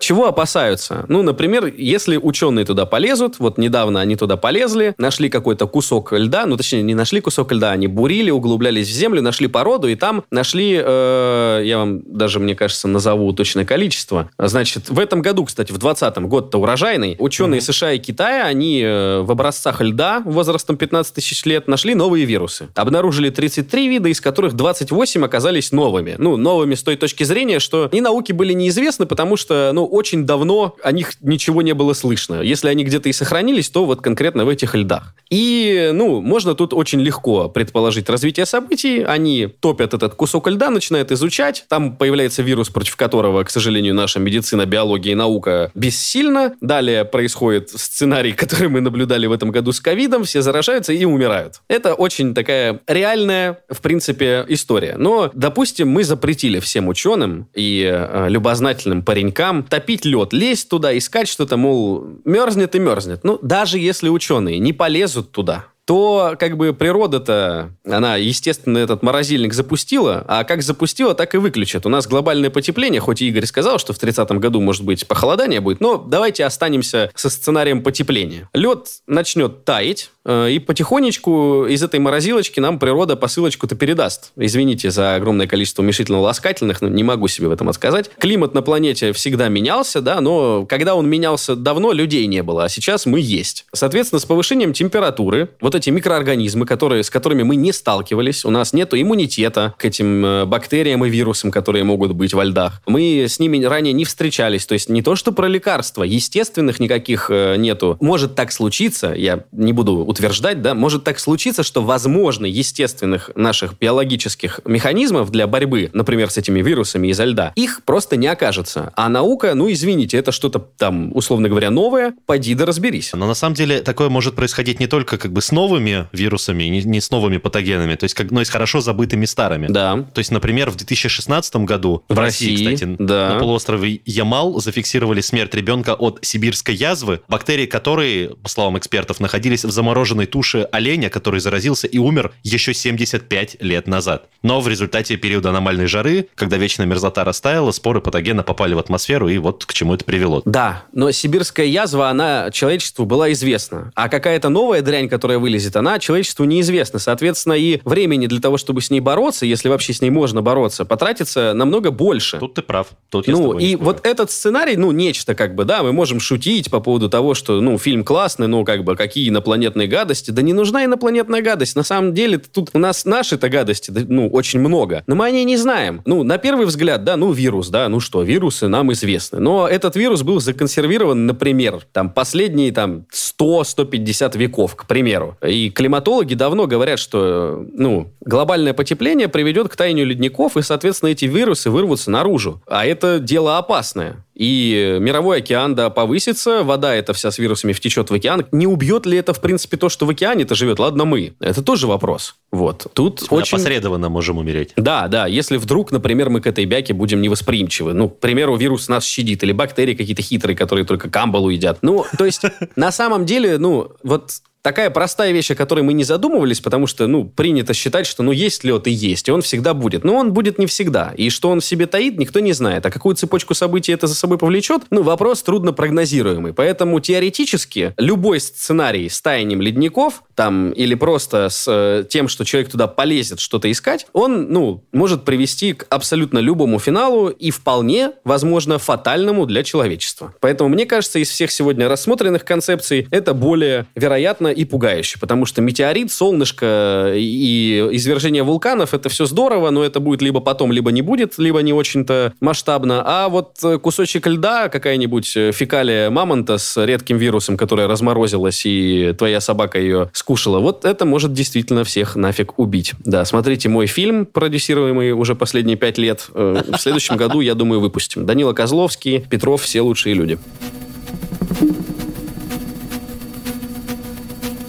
[0.00, 1.04] Чего опасаются?
[1.08, 6.46] Ну, например, если ученые туда полезут, вот недавно они туда полезли, нашли какой-то кусок льда,
[6.46, 10.24] ну, точнее, не нашли кусок льда, они бурили, углублялись в землю, нашли породу, и там
[10.30, 14.30] нашли, э, я вам даже, мне кажется, назову точное количество.
[14.38, 19.20] Значит, в этом году, кстати, в 20-м, год-то урожайный, ученые США и Китая, они э,
[19.20, 22.68] в образцах льда возрастом 15 тысяч лет нашли новые вирусы.
[22.74, 26.14] Обнаружили 33 вида, из которых 28 оказались новыми.
[26.16, 30.24] Ну, новыми с той точки зрения, что ни науке были неизвестны, потому что, ну, очень
[30.24, 32.40] давно о них ничего не было слышно.
[32.40, 35.14] Если они где-то и сохранились, то вот конкретно в этих льдах.
[35.30, 39.02] И, ну, можно тут очень легко предположить развитие событий.
[39.02, 41.64] Они топят этот кусок льда, начинают изучать.
[41.68, 46.54] Там появляется вирус, против которого, к сожалению, наша медицина, биология и наука бессильна.
[46.60, 50.24] Далее происходит сценарий, который мы наблюдали в этом году с ковидом.
[50.24, 51.60] Все заражаются и умирают.
[51.68, 54.96] Это очень такая реальная, в принципе, история.
[54.98, 61.28] Но, допустим, мы запретили всем ученым и э, любознательным паренькам топить лед, лезть туда, искать
[61.28, 63.24] что-то, мол, мерзнет и мерзнет.
[63.24, 69.54] Ну, даже если ученые не полезут туда, то как бы природа-то, она, естественно, этот морозильник
[69.54, 71.86] запустила, а как запустила, так и выключит.
[71.86, 75.80] У нас глобальное потепление, хоть Игорь сказал, что в 30-м году, может быть, похолодание будет,
[75.80, 78.48] но давайте останемся со сценарием потепления.
[78.52, 84.32] Лед начнет таять, и потихонечку из этой морозилочки нам природа посылочку-то передаст.
[84.36, 88.10] Извините за огромное количество уменьшительно-ласкательных, но не могу себе в этом отказать.
[88.18, 92.68] Климат на планете всегда менялся, да, но когда он менялся давно, людей не было, а
[92.68, 93.66] сейчас мы есть.
[93.72, 98.72] Соответственно, с повышением температуры вот эти микроорганизмы, которые, с которыми мы не сталкивались, у нас
[98.72, 102.82] нет иммунитета к этим э, бактериям и вирусам, которые могут быть во льдах.
[102.86, 107.30] Мы с ними ранее не встречались, то есть не то, что про лекарства, естественных никаких
[107.30, 107.96] э, нету.
[108.00, 113.78] Может так случиться, я не буду утверждать, да, может так случиться, что возможно естественных наших
[113.78, 118.92] биологических механизмов для борьбы, например, с этими вирусами изо льда, их просто не окажется.
[118.96, 123.12] А наука, ну извините, это что-то там, условно говоря, новое, поди да разберись.
[123.14, 126.64] Но на самом деле такое может происходить не только как бы с новым новыми вирусами,
[126.64, 129.68] не, не с новыми патогенами, то есть, как, но и с хорошо забытыми старыми.
[129.68, 130.04] Да.
[130.12, 133.34] То есть, например, в 2016 году в, В России, России, кстати, да.
[133.34, 139.64] на полуострове Ямал зафиксировали смерть ребенка от сибирской язвы, бактерии которые, по словам экспертов, находились
[139.64, 139.70] в
[140.00, 144.24] замороженной туше оленя, который заразился и умер еще 75 лет назад.
[144.42, 149.28] Но в результате периода аномальной жары, когда вечная мерзлота растаяла, споры патогена попали в атмосферу,
[149.28, 150.40] и вот к чему это привело.
[150.46, 153.92] Да, но сибирская язва, она человечеству была известна.
[153.94, 156.98] А какая-то новая дрянь, которая вылезет, она человечеству неизвестна.
[156.98, 160.86] Соответственно, и времени для того, чтобы с ней бороться, если вообще с ней можно бороться,
[160.86, 162.38] потратится намного больше.
[162.38, 162.86] Тут ты прав.
[163.10, 166.80] Тут ну, и вот этот сценарий, ну, нечто как бы, да, мы можем шутить по
[166.80, 170.30] поводу того, что, ну, фильм классный, но как бы какие инопланетные гадости.
[170.30, 171.76] Да не нужна инопланетная гадость.
[171.76, 175.02] На самом деле, тут у нас наши-то гадости, ну, очень много.
[175.06, 176.00] Но мы о ней не знаем.
[176.06, 179.40] Ну, на первый взгляд, да, ну, вирус, да, ну что, вирусы нам известны.
[179.40, 185.36] Но этот вирус был законсервирован, например, там, последние, там, 100-150 веков, к примеру.
[185.46, 191.24] И климатологи давно говорят, что, ну, глобальное потепление приведет к таянию ледников, и, соответственно, эти
[191.24, 192.62] вирусы вырвутся наружу.
[192.66, 194.24] А это дело опасное.
[194.40, 198.46] И мировой океан, да, повысится, вода эта вся с вирусами втечет в океан.
[198.52, 200.78] Не убьет ли это, в принципе, то, что в океане-то живет?
[200.78, 201.34] Ладно, мы.
[201.40, 202.36] Это тоже вопрос.
[202.50, 202.86] Вот.
[202.94, 203.58] Тут Мы очень...
[203.58, 204.72] Опосредованно можем умереть.
[204.76, 207.92] Да, да, если вдруг, например, мы к этой бяке будем невосприимчивы.
[207.92, 211.76] Ну, к примеру, вирус нас щадит, или бактерии какие-то хитрые, которые только камбалу едят.
[211.82, 212.42] Ну, то есть,
[212.76, 214.30] на самом деле, ну, вот
[214.62, 218.32] такая простая вещь, о которой мы не задумывались, потому что, ну, принято считать, что, ну,
[218.32, 220.04] есть лед и есть, и он всегда будет.
[220.04, 221.12] Но он будет не всегда.
[221.16, 222.84] И что он в себе таит, никто не знает.
[222.86, 226.52] А какую цепочку событий это за собой повлечет, ну, вопрос трудно прогнозируемый.
[226.52, 232.70] Поэтому теоретически любой сценарий с таянием ледников, там, или просто с э, тем, что человек
[232.70, 238.78] туда полезет что-то искать, он, ну, может привести к абсолютно любому финалу и вполне, возможно,
[238.78, 240.34] фатальному для человечества.
[240.40, 245.60] Поэтому, мне кажется, из всех сегодня рассмотренных концепций, это более вероятно и пугающе, потому что
[245.62, 251.02] метеорит, солнышко и извержение вулканов, это все здорово, но это будет либо потом, либо не
[251.02, 253.02] будет, либо не очень-то масштабно.
[253.04, 259.14] А вот э, кусочек льда, какая-нибудь э, фекалия мамонта с редким вирусом, которая разморозилась, и
[259.16, 262.92] твоя собака ее скушала, вот это может действительно всех нафиг убить.
[263.00, 266.26] Да, смотрите мой фильм, продюсируемый уже последние пять лет.
[266.34, 268.26] Э, В следующем году, я думаю, выпустим.
[268.26, 270.38] Данила Козловский, Петров, все лучшие люди.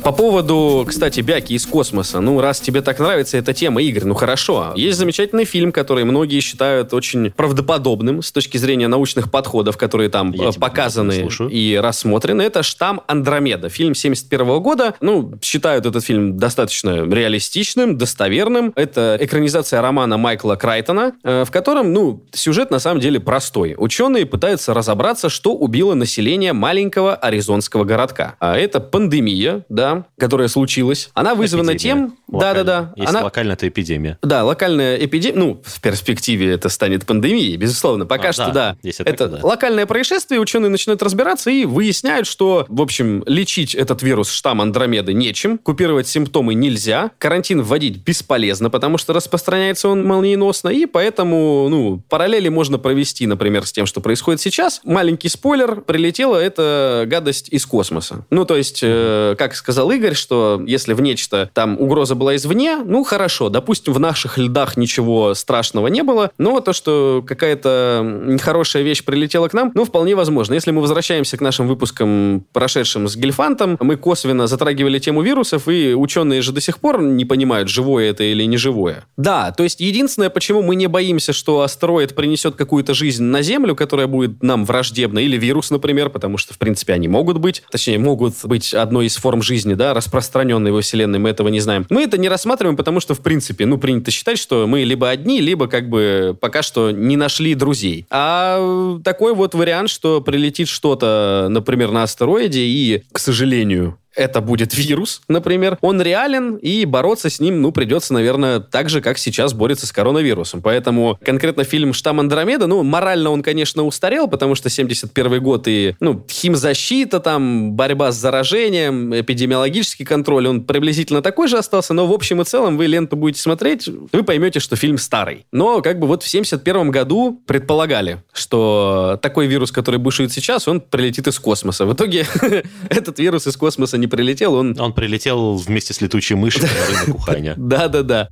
[0.04, 2.22] По поводу, кстати, бяки из космоса.
[2.22, 4.74] Ну, раз тебе так нравится эта тема, Игорь, ну хорошо.
[4.76, 10.32] Есть замечательный фильм, который многие считают очень правдоподобным с точки зрения научных подходов, которые там
[10.32, 12.42] Я э, показаны и рассмотрены.
[12.42, 13.70] Это «Штамм Андромеда».
[13.70, 14.96] Фильм 71 года.
[15.02, 18.74] Ну, считают этот фильм достаточно реалистичным, достоверным.
[18.76, 23.76] Это экранизация романа Майкла Крайтона, э, в котором, ну, сюжет на самом деле простой.
[23.78, 28.36] Ученые пытаются разобраться, что убило население маленького аризонского городка.
[28.40, 32.08] А это пандемия, да, да, которая случилась, она вызвана Эпидемия.
[32.08, 32.18] тем...
[32.28, 32.94] Да-да-да.
[32.96, 33.24] Если Она...
[33.26, 34.18] локально, то эпидемия.
[34.22, 38.06] Да, локальная эпидемия, ну, в перспективе это станет пандемией, безусловно.
[38.06, 38.78] Пока А, что, да, да.
[38.84, 39.48] если это так, да.
[39.48, 45.14] локальное происшествие, ученые начинают разбираться и выясняют, что, в общем, лечить этот вирус штамм Андромеды
[45.14, 52.02] нечем, купировать симптомы нельзя, карантин вводить бесполезно, потому что распространяется он молниеносно, и поэтому, ну,
[52.10, 54.82] параллели можно провести, например, с тем, что происходит сейчас.
[54.84, 58.26] Маленький спойлер, прилетела эта гадость из космоса.
[58.30, 62.78] Ну, то есть, э, как сказал Игорь, что если в нечто там угроза была извне,
[62.78, 68.84] ну, хорошо, допустим, в наших льдах ничего страшного не было, но то, что какая-то нехорошая
[68.84, 70.54] вещь прилетела к нам, ну, вполне возможно.
[70.54, 75.94] Если мы возвращаемся к нашим выпускам, прошедшим с Гельфантом, мы косвенно затрагивали тему вирусов, и
[75.94, 79.06] ученые же до сих пор не понимают, живое это или не живое.
[79.18, 83.76] Да, то есть единственное, почему мы не боимся, что астероид принесет какую-то жизнь на Землю,
[83.76, 87.98] которая будет нам враждебна, или вирус, например, потому что, в принципе, они могут быть, точнее,
[87.98, 91.86] могут быть одной из форм жизни, да, распространенной во Вселенной, мы этого не знаем.
[91.90, 95.42] Мы это не рассматриваем, потому что, в принципе, ну, принято считать, что мы либо одни,
[95.42, 98.06] либо как бы пока что не нашли друзей.
[98.10, 104.76] А такой вот вариант, что прилетит что-то, например, на астероиде, и, к сожалению, это будет
[104.76, 109.54] вирус, например, он реален, и бороться с ним, ну, придется, наверное, так же, как сейчас
[109.54, 110.62] борется с коронавирусом.
[110.62, 115.96] Поэтому конкретно фильм «Штамм Андромеда», ну, морально он, конечно, устарел, потому что 71 год и,
[116.00, 122.14] ну, химзащита, там, борьба с заражением, эпидемиологический контроль, он приблизительно такой же остался, но в
[122.14, 125.46] общем и целом вы ленту будете смотреть, вы поймете, что фильм старый.
[125.52, 130.82] Но, как бы, вот в 71 году предполагали, что такой вирус, который бушует сейчас, он
[130.82, 131.86] прилетит из космоса.
[131.86, 132.26] В итоге
[132.90, 134.76] этот вирус из космоса не прилетел, он...
[134.80, 137.54] Он прилетел вместе с летучей мышью на рынок Уханя.
[137.56, 138.28] Да-да-да.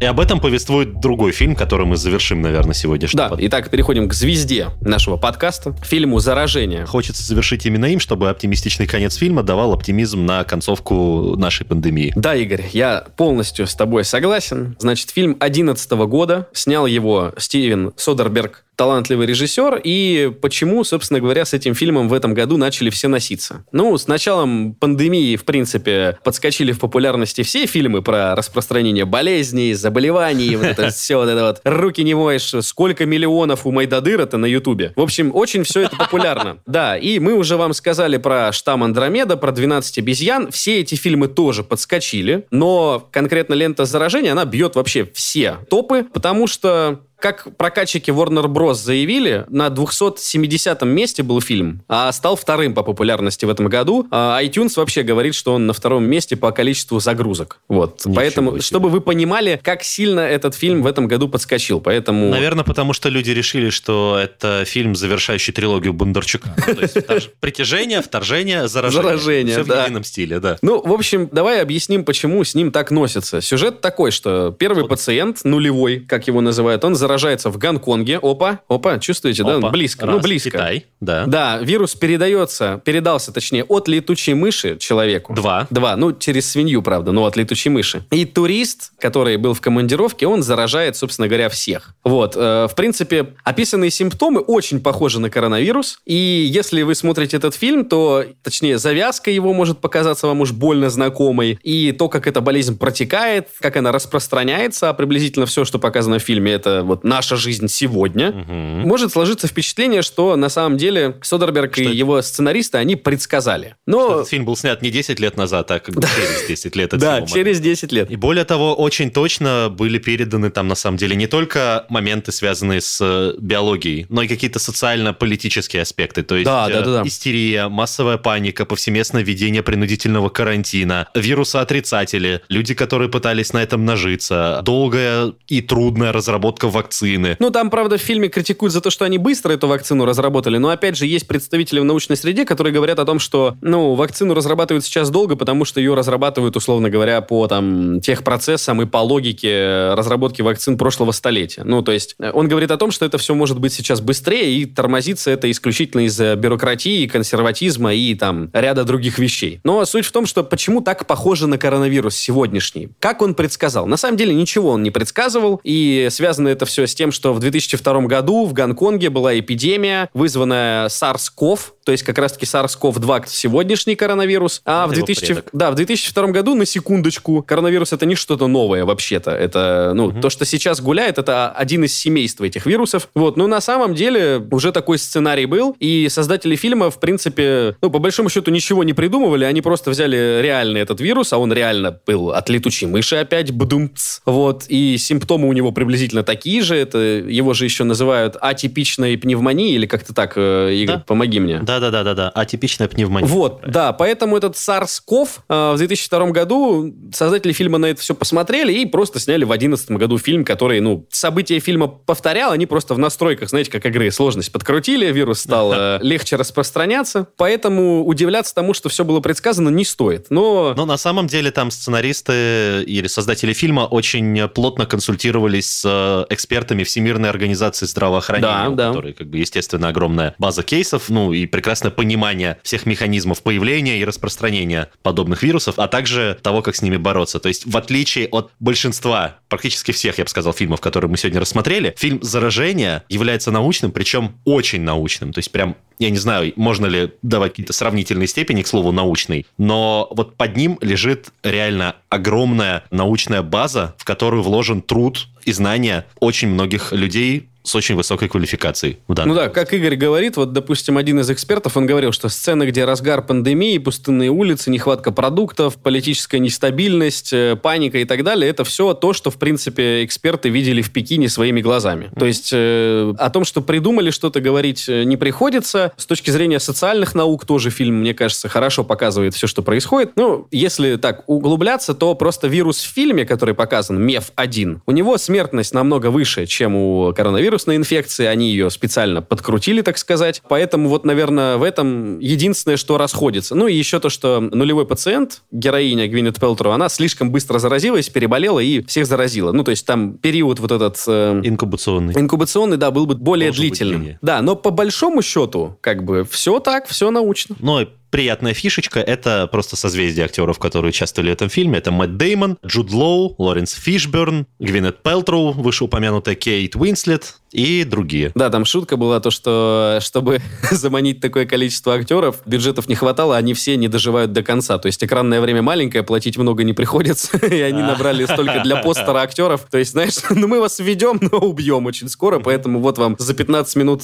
[0.00, 4.06] И об этом повествует другой фильм, который мы завершим, наверное, сегодняшний Да, под- итак, переходим
[4.06, 6.84] к звезде нашего подкаста, фильму «Заражение».
[6.84, 12.12] Хочется завершить именно им, чтобы оптимистичный конец фильма давал оптимизм на концовку нашей пандемии.
[12.16, 14.76] Да, Игорь, я полностью с тобой согласен.
[14.78, 16.48] Значит, фильм 2011 года.
[16.52, 19.80] Снял его Стивен Содерберг, талантливый режиссер.
[19.84, 23.64] И почему, собственно говоря, с этим фильмом в этом году начали все носиться?
[23.72, 30.56] Ну, с началом пандемии, в принципе, подскочили в популярности все фильмы про распространение болезней, заболеваний,
[30.56, 31.60] вот это все, вот это вот.
[31.64, 34.92] Руки не моешь, сколько миллионов у Майдадыра-то на Ютубе.
[34.96, 36.58] В общем, очень все это популярно.
[36.66, 40.50] Да, и мы уже вам сказали про штамм Андромеда, про 12 обезьян.
[40.50, 46.46] Все эти фильмы тоже подскочили, но конкретно лента заражения, она бьет вообще все топы, потому
[46.46, 48.74] что как прокатчики Warner Bros.
[48.74, 54.06] заявили, на 270-м месте был фильм, а стал вторым по популярности в этом году.
[54.10, 57.60] А iTunes вообще говорит, что он на втором месте по количеству загрузок.
[57.66, 58.00] Вот.
[58.04, 58.60] Ничего Поэтому, себе.
[58.60, 61.80] чтобы вы понимали, как сильно этот фильм в этом году подскочил.
[61.80, 62.28] Поэтому...
[62.28, 66.54] Наверное, потому что люди решили, что это фильм, завершающий трилогию Бондарчука.
[66.68, 69.02] Ну, То есть втор- притяжение, вторжение, заражение.
[69.02, 70.58] Заражение, Все в едином стиле, да.
[70.60, 73.40] Ну, в общем, давай объясним, почему с ним так носится.
[73.40, 78.18] Сюжет такой, что первый пациент, нулевой, как его называют, он заражается в Гонконге.
[78.20, 79.56] Опа, опа, чувствуете, да?
[79.56, 79.70] Опа.
[79.70, 80.16] Близко, Раз.
[80.16, 80.50] ну, близко.
[80.50, 81.24] Китай, да.
[81.26, 85.32] Да, вирус передается, передался, точнее, от летучей мыши человеку.
[85.34, 85.66] Два.
[85.70, 88.04] Два, ну, через свинью, правда, но от летучей мыши.
[88.10, 91.94] И турист, который был в командировке, он заражает, собственно говоря, всех.
[92.02, 96.00] Вот, э, в принципе, описанные симптомы очень похожи на коронавирус.
[96.04, 100.90] И если вы смотрите этот фильм, то, точнее, завязка его может показаться вам уж больно
[100.90, 101.60] знакомой.
[101.62, 106.22] И то, как эта болезнь протекает, как она распространяется, а приблизительно все, что показано в
[106.22, 108.32] фильме, это вот наша жизнь сегодня.
[108.32, 108.88] Мгм.
[108.88, 113.76] Может сложиться впечатление, что на самом деле Содерберг и Что- его сценаристы, они предсказали.
[113.86, 114.14] Но...
[114.14, 116.90] Этот фильм был снят не 10 лет назад, а как бы через 10 лет.
[116.96, 118.10] Да, через 10 лет.
[118.10, 122.80] И более того, очень точно были переданы там, на самом деле, не только моменты, связанные
[122.80, 126.22] с э, биологией, но и какие-то социально-политические аспекты.
[126.22, 127.08] То есть Да, да, да, да.
[127.08, 135.32] истерия, массовая паника, повсеместное введение принудительного карантина, вирусоотрицатели, люди, которые пытались на этом нажиться, долгая
[135.48, 137.36] и трудная разработка вакцины.
[137.38, 140.68] Ну, там, правда, в фильме критикуют за то, что они быстро эту вакцину разработали, но,
[140.68, 144.84] опять же, есть представители в научной среде, которые говорят о том, что, ну, вакцину разрабатывают
[144.84, 149.94] сейчас долго, потому что ее разрабатывают, условно говоря, по, там, техпроцессам и по логике э,
[149.94, 151.62] разработки вакцин прошлого столетия.
[151.64, 154.54] Ну, то есть, э, он говорит о том, что это все может быть сейчас быстрее,
[154.54, 159.60] и тормозится это исключительно из-за бюрократии, консерватизма и, там, ряда других вещей.
[159.64, 162.90] Но суть в том, что почему так похоже на коронавирус сегодняшний?
[163.00, 163.86] Как он предсказал?
[163.86, 167.38] На самом деле, ничего он не предсказывал, и связано это все с тем, что в
[167.38, 174.62] 2002 году в Гонконге была эпидемия, вызванная SARS-CoV, то есть как раз-таки SARS-CoV-2 сегодняшний коронавирус,
[174.64, 175.48] а Это в его 2000, предок.
[175.52, 179.30] да, в 2002 году, на секундочку, коронавирус это не что-то новое вообще-то.
[179.30, 183.08] Это, ну, то, что сейчас гуляет, это один из семейства этих вирусов.
[183.14, 187.90] Вот, но на самом деле уже такой сценарий был, и создатели фильма, в принципе, ну,
[187.90, 191.98] по большому счету ничего не придумывали, они просто взяли реальный этот вирус, а он реально
[192.06, 196.98] был от летучей мыши опять, бдумц, вот, и симптомы у него приблизительно такие же, это
[196.98, 201.04] его же еще называют атипичной пневмонией, или как-то так, э, Игорь, Да.
[201.06, 201.58] помоги мне.
[201.80, 202.28] Да-да-да-да-да.
[202.30, 203.26] Атипичная пневмония.
[203.26, 208.72] Вот, да, поэтому этот SARS-CoV э, в 2002 году создатели фильма на это все посмотрели
[208.72, 212.98] и просто сняли в 2011 году фильм, который, ну, события фильма повторял, они просто в
[212.98, 218.88] настройках, знаете, как игры, сложность подкрутили, вирус стал э, легче распространяться, поэтому удивляться тому, что
[218.88, 220.26] все было предсказано, не стоит.
[220.30, 226.32] Но Но на самом деле там сценаристы или создатели фильма очень плотно консультировались с э,
[226.32, 228.88] экспертами Всемирной организации здравоохранения, Да, да.
[228.88, 234.04] которой, как бы, естественно, огромная база кейсов, ну и прекрасное понимание всех механизмов появления и
[234.04, 237.40] распространения подобных вирусов, а также того, как с ними бороться.
[237.40, 241.40] То есть, в отличие от большинства, практически всех, я бы сказал, фильмов, которые мы сегодня
[241.40, 245.32] рассмотрели, фильм «Заражение» является научным, причем очень научным.
[245.32, 249.46] То есть, прям я не знаю, можно ли давать какие-то сравнительные степени, к слову, научный,
[249.56, 256.04] но вот под ним лежит реально огромная научная база, в которую вложен труд и знания
[256.20, 258.98] очень многих людей с очень высокой квалификацией.
[259.08, 262.28] в данном Ну да, как Игорь говорит, вот, допустим, один из экспертов, он говорил, что
[262.28, 268.50] сцены, где разгар пандемии, пустынные улицы, нехватка продуктов, политическая нестабильность, э, паника и так далее,
[268.50, 272.10] это все то, что, в принципе, эксперты видели в Пекине своими глазами.
[272.18, 275.92] То есть э, о том, что придумали что-то говорить э, не приходится.
[275.96, 280.12] С точки зрения социальных наук тоже фильм, мне кажется, хорошо показывает все, что происходит.
[280.16, 285.72] Ну, если так углубляться, то просто вирус в фильме, который показан, МЕФ-1, у него смертность
[285.72, 287.12] намного выше, чем у
[287.54, 288.26] коронавирусной инфекции.
[288.26, 290.42] Они ее специально подкрутили, так сказать.
[290.48, 293.54] Поэтому вот, наверное, в этом единственное, что расходится.
[293.54, 298.60] Ну и еще то, что нулевой пациент, героиня Гвинет Пелтроу, она слишком быстро заразилась, переболела
[298.60, 299.52] и всех заразила.
[299.52, 301.02] Ну, то есть там период вот этот...
[301.06, 302.14] э, Инкубационный.
[302.14, 304.18] Инкубационный, да, был бы более Должен длительным.
[304.20, 307.56] Да, но по большому счету, как бы, все так, все научно.
[307.60, 311.78] Но приятная фишечка— это просто созвездие актеров, которые участвовали в этом фильме.
[311.78, 318.32] Это Мэтт Деймон, Джуд Лоу, Лоренс Фишберн, Гвинет Пелтроу, вышеупомянутая Кейт Уинслет и другие.
[318.34, 320.40] Да, там шутка была то, что чтобы
[320.70, 324.76] заманить такое количество актеров, бюджетов не хватало, они все не доживают до конца.
[324.78, 329.18] То есть экранное время маленькое, платить много не приходится, и они набрали столько для постера
[329.18, 329.66] актеров.
[329.70, 333.34] То есть, знаешь, ну мы вас введем, но убьем очень скоро, поэтому вот вам за
[333.34, 334.02] 15 минут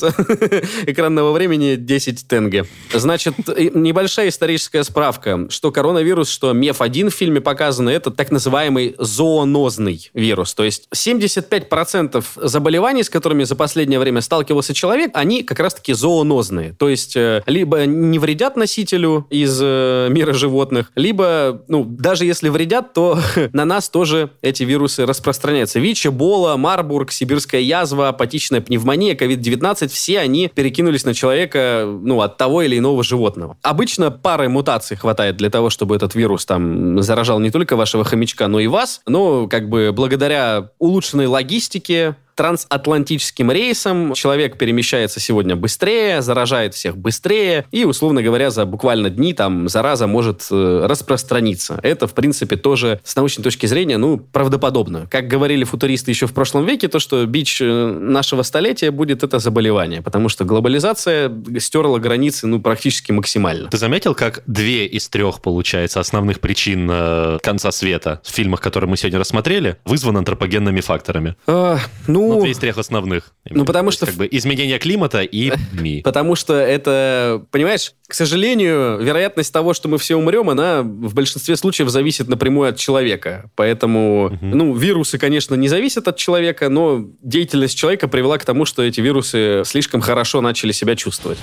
[0.86, 2.66] экранного времени 10 тенге.
[2.92, 3.70] Значит, и
[4.01, 10.55] небольшая историческая справка, что коронавирус, что МЕФ-1 в фильме показано, это так называемый зоонозный вирус.
[10.55, 16.72] То есть 75% заболеваний, с которыми за последнее время сталкивался человек, они как раз-таки зоонозные.
[16.78, 22.48] То есть э, либо не вредят носителю из э, мира животных, либо, ну, даже если
[22.48, 23.18] вредят, то
[23.53, 25.78] на нас тоже эти вирусы распространяются.
[25.78, 32.38] ВИЧ, Эбола, Марбург, сибирская язва, апатичная пневмония, COVID-19, все они перекинулись на человека, ну, от
[32.38, 33.59] того или иного животного.
[33.62, 33.89] Обычно
[34.22, 38.61] пары мутаций хватает для того, чтобы этот вирус там заражал не только вашего хомячка, но
[38.61, 39.01] и вас.
[39.07, 47.66] Но, как бы, благодаря улучшенной логистике, трансатлантическим рейсом человек перемещается сегодня быстрее, заражает всех быстрее,
[47.70, 51.78] и, условно говоря, за буквально дни там зараза может э, распространиться.
[51.82, 55.07] Это, в принципе, тоже с научной точки зрения, ну, правдоподобно.
[55.11, 59.38] Как говорили футуристы еще в прошлом веке, то, что бич э, нашего столетия будет это
[59.38, 63.68] заболевание, потому что глобализация стерла границы, ну, практически максимально.
[63.68, 68.88] Ты заметил, как две из трех, получается, основных причин э, конца света в фильмах, которые
[68.88, 71.36] мы сегодня рассмотрели, вызваны антропогенными факторами?
[71.47, 71.76] А,
[72.07, 73.33] ну, Ну, две из трех основных.
[73.49, 76.03] Ну, потому что Как бы изменение климата и пандемии.
[76.03, 81.57] Потому что это, понимаешь, к сожалению, вероятность того, что мы все умрем, она в большинстве
[81.57, 83.51] случаев зависит напрямую от человека.
[83.55, 88.83] Поэтому, ну, вирусы, конечно, не зависят от человека, но деятельность человека привела к тому, что
[88.83, 91.39] эти вирусы слишком хорошо начали себя чувствовать.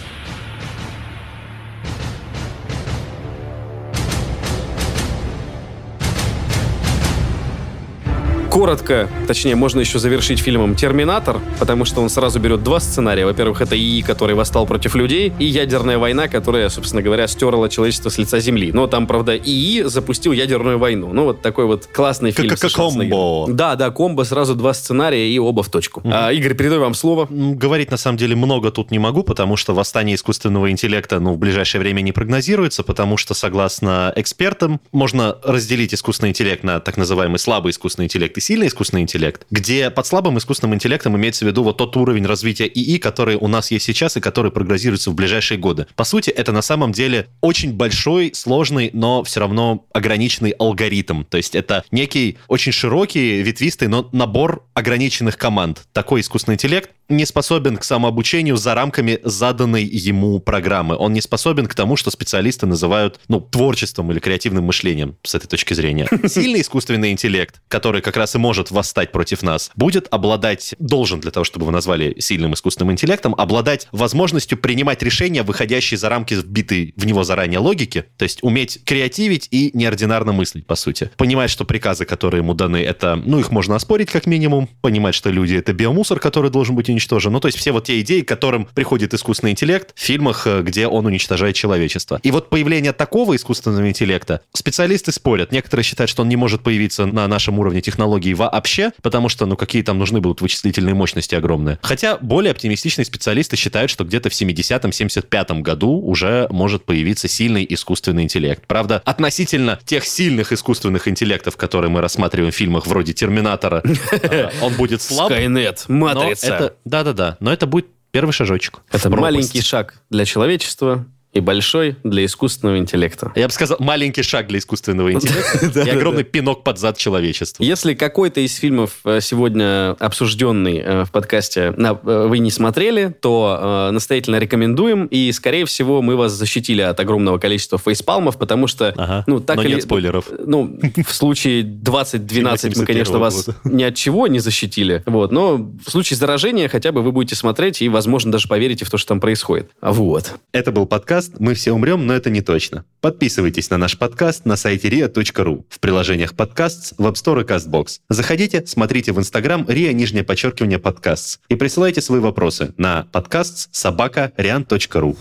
[8.58, 13.24] Коротко, точнее, можно еще завершить фильмом «Терминатор», потому что он сразу берет два сценария.
[13.24, 18.10] Во-первых, это ИИ, который восстал против людей, и ядерная война, которая, собственно говоря, стерла человечество
[18.10, 18.72] с лица Земли.
[18.72, 21.14] Но там, правда, ИИ запустил ядерную войну.
[21.14, 22.56] Ну, вот такой вот классный фильм.
[22.56, 23.46] Как комбо.
[23.48, 26.02] Да, да, комбо, сразу два сценария и оба в точку.
[26.06, 27.28] А, Игорь, передаю вам слово.
[27.30, 31.38] Говорить, на самом деле, много тут не могу, потому что восстание искусственного интеллекта ну, в
[31.38, 37.38] ближайшее время не прогнозируется, потому что, согласно экспертам, можно разделить искусственный интеллект на так называемый
[37.38, 41.64] слабый искусственный интеллект и сильный искусственный интеллект, где под слабым искусственным интеллектом имеется в виду
[41.64, 45.58] вот тот уровень развития ИИ, который у нас есть сейчас и который прогнозируется в ближайшие
[45.58, 45.86] годы.
[45.98, 51.26] По сути, это на самом деле очень большой, сложный, но все равно ограниченный алгоритм.
[51.26, 55.82] То есть это некий очень широкий, ветвистый, но набор ограниченных команд.
[55.92, 60.96] Такой искусственный интеллект не способен к самообучению за рамками заданной ему программы.
[60.98, 65.48] Он не способен к тому, что специалисты называют ну, творчеством или креативным мышлением с этой
[65.48, 66.08] точки зрения.
[66.28, 71.32] Сильный искусственный интеллект, который как раз и может восстать против нас, будет обладать, должен для
[71.32, 76.94] того, чтобы вы назвали сильным искусственным интеллектом, обладать возможностью принимать решения, выходящие за рамки вбитой
[76.98, 81.10] в него заранее логики, то есть уметь креативить и неординарно мыслить, по сути.
[81.18, 85.30] Понимать, что приказы, которые ему даны, это, ну, их можно оспорить как минимум, понимать, что
[85.30, 87.32] люди— это биомусор, который должен быть уничтожен.
[87.32, 90.62] Ну, то есть все вот те идеи, к которым приходит искусственный интеллект в фильмах, э,
[90.64, 92.20] где он уничтожает человечество.
[92.24, 95.52] И вот появление такого искусственного интеллекта, специалисты спорят.
[95.52, 99.56] Некоторые считают, что он не может появиться на нашем уровне технологий вообще, потому что, ну,
[99.56, 101.78] какие там нужны будут вычислительные мощности огромные.
[101.82, 108.24] Хотя более оптимистичные специалисты считают, что где-то в 70-75 году уже может появиться сильный искусственный
[108.24, 108.64] интеллект.
[108.68, 113.84] Правда, относительно тех сильных искусственных интеллектов, которые мы рассматриваем в фильмах вроде «Терминатора»,
[114.62, 115.32] он будет слаб.
[115.32, 116.74] Скайнет, Матрица.
[116.88, 118.80] Да-да-да, но это будет первый шажочек.
[118.90, 119.22] Это в пропасть.
[119.22, 121.06] маленький шаг для человечества
[121.38, 123.32] и большой для искусственного интеллекта.
[123.36, 127.64] Я бы сказал, маленький шаг для искусственного интеллекта и огромный пинок под зад человечеству.
[127.64, 133.90] Если какой-то из фильмов э, сегодня обсужденный э, в подкасте э, вы не смотрели, то
[133.92, 135.06] настоятельно рекомендуем.
[135.06, 139.80] И, скорее всего, мы вас защитили от огромного количества фейспалмов, потому что, ну, так или...
[139.80, 140.26] спойлеров.
[140.46, 145.04] Ну, в случае 2012 мы, конечно, 71-го вас ни от чего не защитили.
[145.06, 148.90] Вот, но в случае заражения хотя бы вы будете смотреть и, возможно, даже поверите в
[148.90, 149.72] то, что там происходит.
[149.82, 150.36] Вот.
[150.52, 152.86] Это был подкаст «Мы все умрем, но это не точно».
[153.02, 158.00] Подписывайтесь на наш подкаст на сайте ria.ru, в приложениях подкаст, в App Store и CastBox.
[158.10, 164.34] Заходите, смотрите в Инстаграм ria нижнее подчеркивание подкаст и присылайте свои вопросы на подкаст собака
[164.38, 165.18] rian.ru.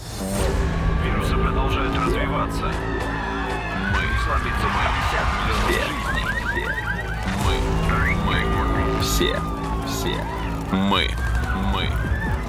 [1.04, 2.72] Вирусы продолжают развиваться.
[3.92, 4.06] Мы
[9.02, 9.40] все, все, мы, все,
[9.86, 10.16] все,
[10.72, 11.08] мы,
[11.72, 11.88] мы,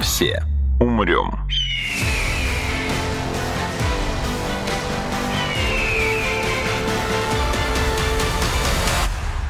[0.02, 0.44] все
[0.80, 1.67] умрем.